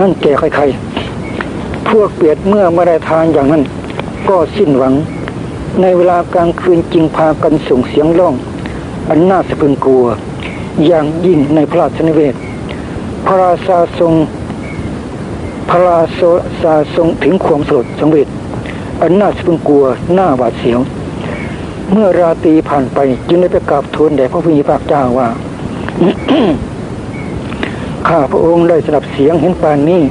[0.00, 3.62] นั่นแก่ใครๆ พวกเปียดเมื่อไม่ได้ทานอย่างนั้น
[4.28, 4.94] ก็สิ้นหวัง
[5.80, 8.34] ในเวลากลางคืนจริงพากันส่งเสียงร้อง
[9.08, 10.04] อันน่าสะพึงกลัว
[10.84, 12.34] อย่างยิ่งในพระราชนิเวศ
[13.26, 14.12] พระราชาทรง
[15.70, 16.00] พระรา
[16.62, 18.28] ชาทรงถึงความสลดสังเวช
[19.02, 20.80] อันน่าสะพึงกลัวหน้าหวาดเสียว
[21.92, 22.98] เมื่อราตรีผ่านไป
[23.28, 25.28] จึงได้ไปกราบทูลแด่พระพุทธภาคเจ้าว่า
[28.08, 30.02] ข้าพระองค์ได้สนับเสียงเห็นปานนี้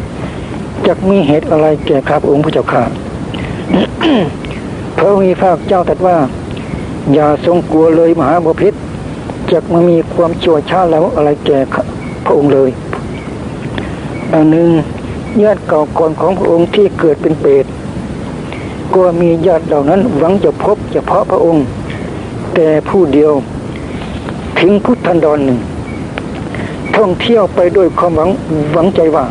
[0.86, 2.84] จะมีเหตุอะไรแก่ข้าพระองค์พระเจ้าข้า
[4.98, 6.18] พระมีภาคเจ้าตรัสว่า
[7.14, 8.74] อย่าทรงกลัวเลยมหาบพิษ
[9.58, 11.60] จะมามีความชั่วช้าแล้วอะไรแก่
[12.26, 12.70] พระองค์เลย
[14.34, 14.70] อันหนึ่ง
[15.44, 17.66] ญาติเก่าก่อนของพระองค์ที่เกิดเป็นเปรต
[18.96, 21.64] ก็มีญาติเหล่านั้นหวังจะพบเฉพาะพระองค์
[22.56, 23.34] แต่ผู้เดียว
[24.60, 25.60] ถึงพุทธันดรหนึ่ง
[26.96, 28.30] ท่องเที่ยวไปด้วยความหวัง
[28.74, 29.26] หวังใจว่า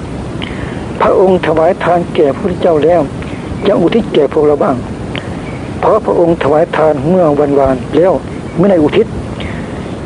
[1.00, 3.00] พระองค์ถวายทานแก่พระเจ้าแล้ว
[3.66, 4.76] จะอุทิศแก่พวกเราบ้าง
[5.80, 8.12] เพราะพระองค์ถวายทานเมื่อวันวานแล้ว
[8.58, 9.08] ไม่ได้อุทิศ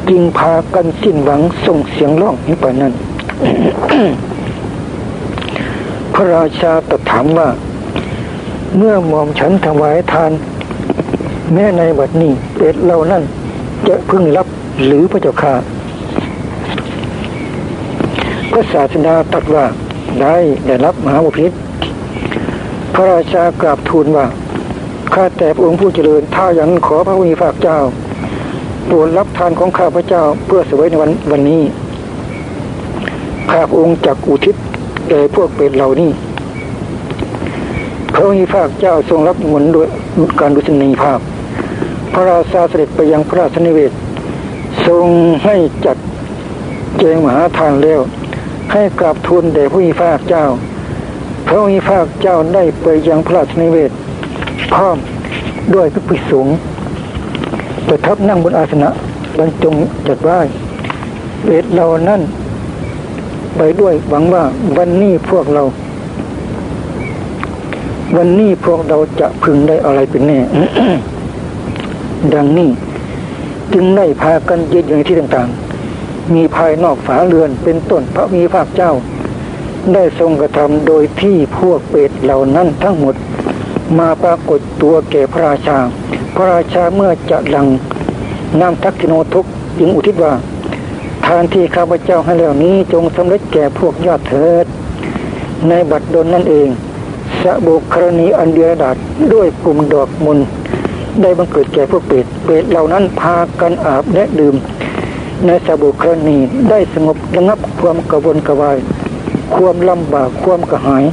[0.09, 2.93] จึงพากันสิ้นหวังส่งเสียงร้องนี้ไปนั้น
[6.15, 7.49] พระราชาตรัสถามว่า
[8.77, 10.33] เมื่อหม่อมฉันถวายทาน
[11.53, 13.23] แม้ในบัดนี้เป็ดเรานั่น
[13.89, 14.47] จะพึงรับ
[14.85, 15.55] หรือพระเจ้าค่ะ
[18.53, 19.65] พระศาสดาตรัสว่า
[20.21, 20.37] ได้
[20.67, 21.53] ได้รับมหาบุพิษ
[22.95, 24.27] พระราชากราบทูลว่า
[25.15, 27.79] ข้าแต่พระองค์ผู้เจริญ ถ้าอย่างขอพระวิฝากเจ้า
[28.91, 31.63] โปรดรับทานของข้าพเจ้าเพื่อสวยในวันวันนี้
[33.51, 34.57] ข้าพระองค์จักอุทิศ
[35.09, 36.11] แก่พวกเป็ดเหล่านี้
[38.15, 39.89] พระวิฝากเจ้าทรงรับมนด้วย
[40.41, 41.21] การดุษณีภาพ
[42.13, 43.93] พระราชาเสด็จไปยังพระราชนิเวศ
[44.87, 45.07] ทรง
[45.45, 45.97] ให้จัด
[46.99, 48.01] แจงมหาทานแล้ว
[48.73, 50.45] ให้กราบทูลแด่ผู้มีภาคเจ้า
[51.47, 53.91] พระมีภาคเจ้าได้ไปยังพระราชนิเวศ
[54.73, 54.97] พร้อม
[55.75, 56.57] ด้วยพระภิกษุสงฆ์
[57.89, 58.89] ประทับนั่งบนอาสนะ
[59.39, 59.75] บรรจง
[60.07, 60.39] จัดไหว้
[61.45, 62.23] เวทเรานั่น
[63.57, 64.45] ไปด้วยหวังว่า
[64.77, 65.63] วันนี้พวกเรา
[68.17, 70.39] วันนี้พวกเราจะพึงได้อะไรเป็นแน่
[72.35, 72.69] ดังนี้
[73.73, 78.93] จึงได้พากันยืนอยู่ในที่ต่างๆ มีภายนอกฝาเรือนเป็นต้นพระมีภาคเจ้า
[79.95, 83.15] ได้ทรงกระทำโดยที่พวกเปรตเหล่านั้นทั้งหมด
[83.99, 85.79] มาปรากฏตัวแก่พระราชา
[86.35, 87.67] พระราชาเมื่อจะหลัง
[88.61, 89.47] นำทักษิโนทุก
[89.79, 90.33] จึงอุทิศว่า
[91.27, 94.67] ทานที่ข้าพเจ้าให้แล้วนี้จงสำเร็จแก่พวกยอดเถิด
[95.69, 96.69] ในบัดดลนั่นเอง
[97.43, 98.97] สะบุครณีอันเดียดาด
[99.33, 100.39] ด้วยกลุ่มดอกมุน
[101.21, 104.55] ได้บังเกิดแก่พวกเปรตเปรตเหล่านั้นพากันอาบและดื่ม
[105.47, 106.39] ในสบุครณี
[106.71, 108.77] ได้สงบระงับความกระวนกระวาย
[109.55, 111.05] ความลำบากความกระหาย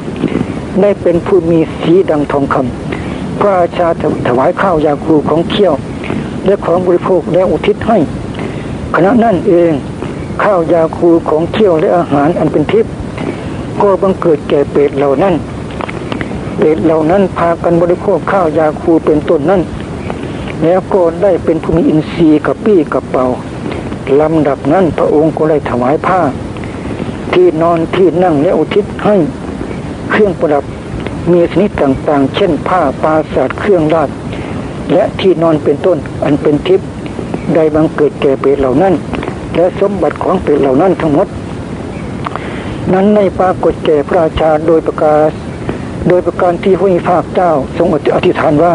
[0.82, 3.88] ได้เป็นผู้มีสีดังทองคำพระราชา
[4.28, 5.74] ถวายข้าวยาคูของเขี้ยว
[6.46, 7.98] และของบริโภคและอุทิศให้
[8.96, 9.72] ขณะนั้นเอง
[10.44, 12.92] ข้าวยาคูของเขี้ยวและอาหารอันเป็นทิพย์
[13.82, 15.34] ก็บังเกิดแก่เปรตเหล่านั้น
[16.58, 19.62] เปรตเหล่านั้นพากันบริโภคข้าวยาคูเป็นต้นนั้น
[20.64, 23.26] แล้วก็ได้เป็นผู้มีอินทรีย์กับปี้กับเป่า
[24.20, 26.22] ลำดับนั้นพระองค์ก็ได้ถวายผ้า
[27.34, 29.16] ที่นอนที่นั่งและอุทิศให้
[30.12, 30.64] เครื่องประดับ
[31.32, 34.10] มีชนิดต่างๆ เช่นผ้าปราศาสตร์เครื่องราช
[34.94, 36.88] และที่นอนเป็นต้นอันเป็นทิพย์
[37.56, 38.94] ได้บังเกิดแก่เปรตเหล่านั้น
[39.56, 41.28] และสมบัติของเปรตเหล่านั้นทั้งหมด
[42.94, 45.30] นั้นในปรากฏแก่พระราชาโดยประกาศ
[46.08, 48.74] โดยประการที่พระอิภาคเจ้าทรงอธิษฐานว่า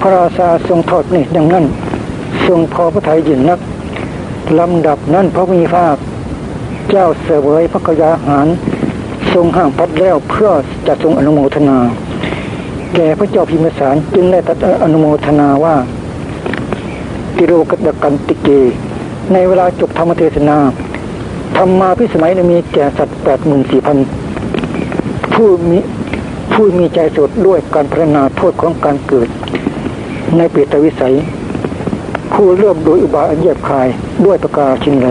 [0.00, 1.64] พระราชาทรงทอดนี่ดังนั้น
[2.46, 3.60] ทรงพอพระทัยยิ่งนัก
[4.58, 5.96] ลำดับนั้นพระมีภาค
[6.90, 8.46] เจ้าเสวยพระกยาหาร
[9.38, 10.50] รงห้างพัดแล้วเพื่อ
[10.86, 11.78] จะทรงอนุโมทนา
[12.94, 15.76] แก่พระเจ้าพิมสารจึงได้ตัดอนุโมทนาว่า
[17.36, 18.48] ติโรกตกันติเก
[19.32, 20.58] ในเวลาจบธรรมเทศนา
[21.56, 23.98] ธรรมาพิสมัยมีแก่สัตว์แปดหมื่นสี่พัน
[25.34, 25.78] ผู้มี
[26.52, 29.28] ผู้มีใจสดด้วยการพัฒนาโทษของการเกิด
[30.36, 31.14] ในเปรตวิสัย
[32.32, 33.88] ผู้เริ่มโดยอุบายอันเยียบคาย
[34.24, 35.06] ด้วยประกาศชินแล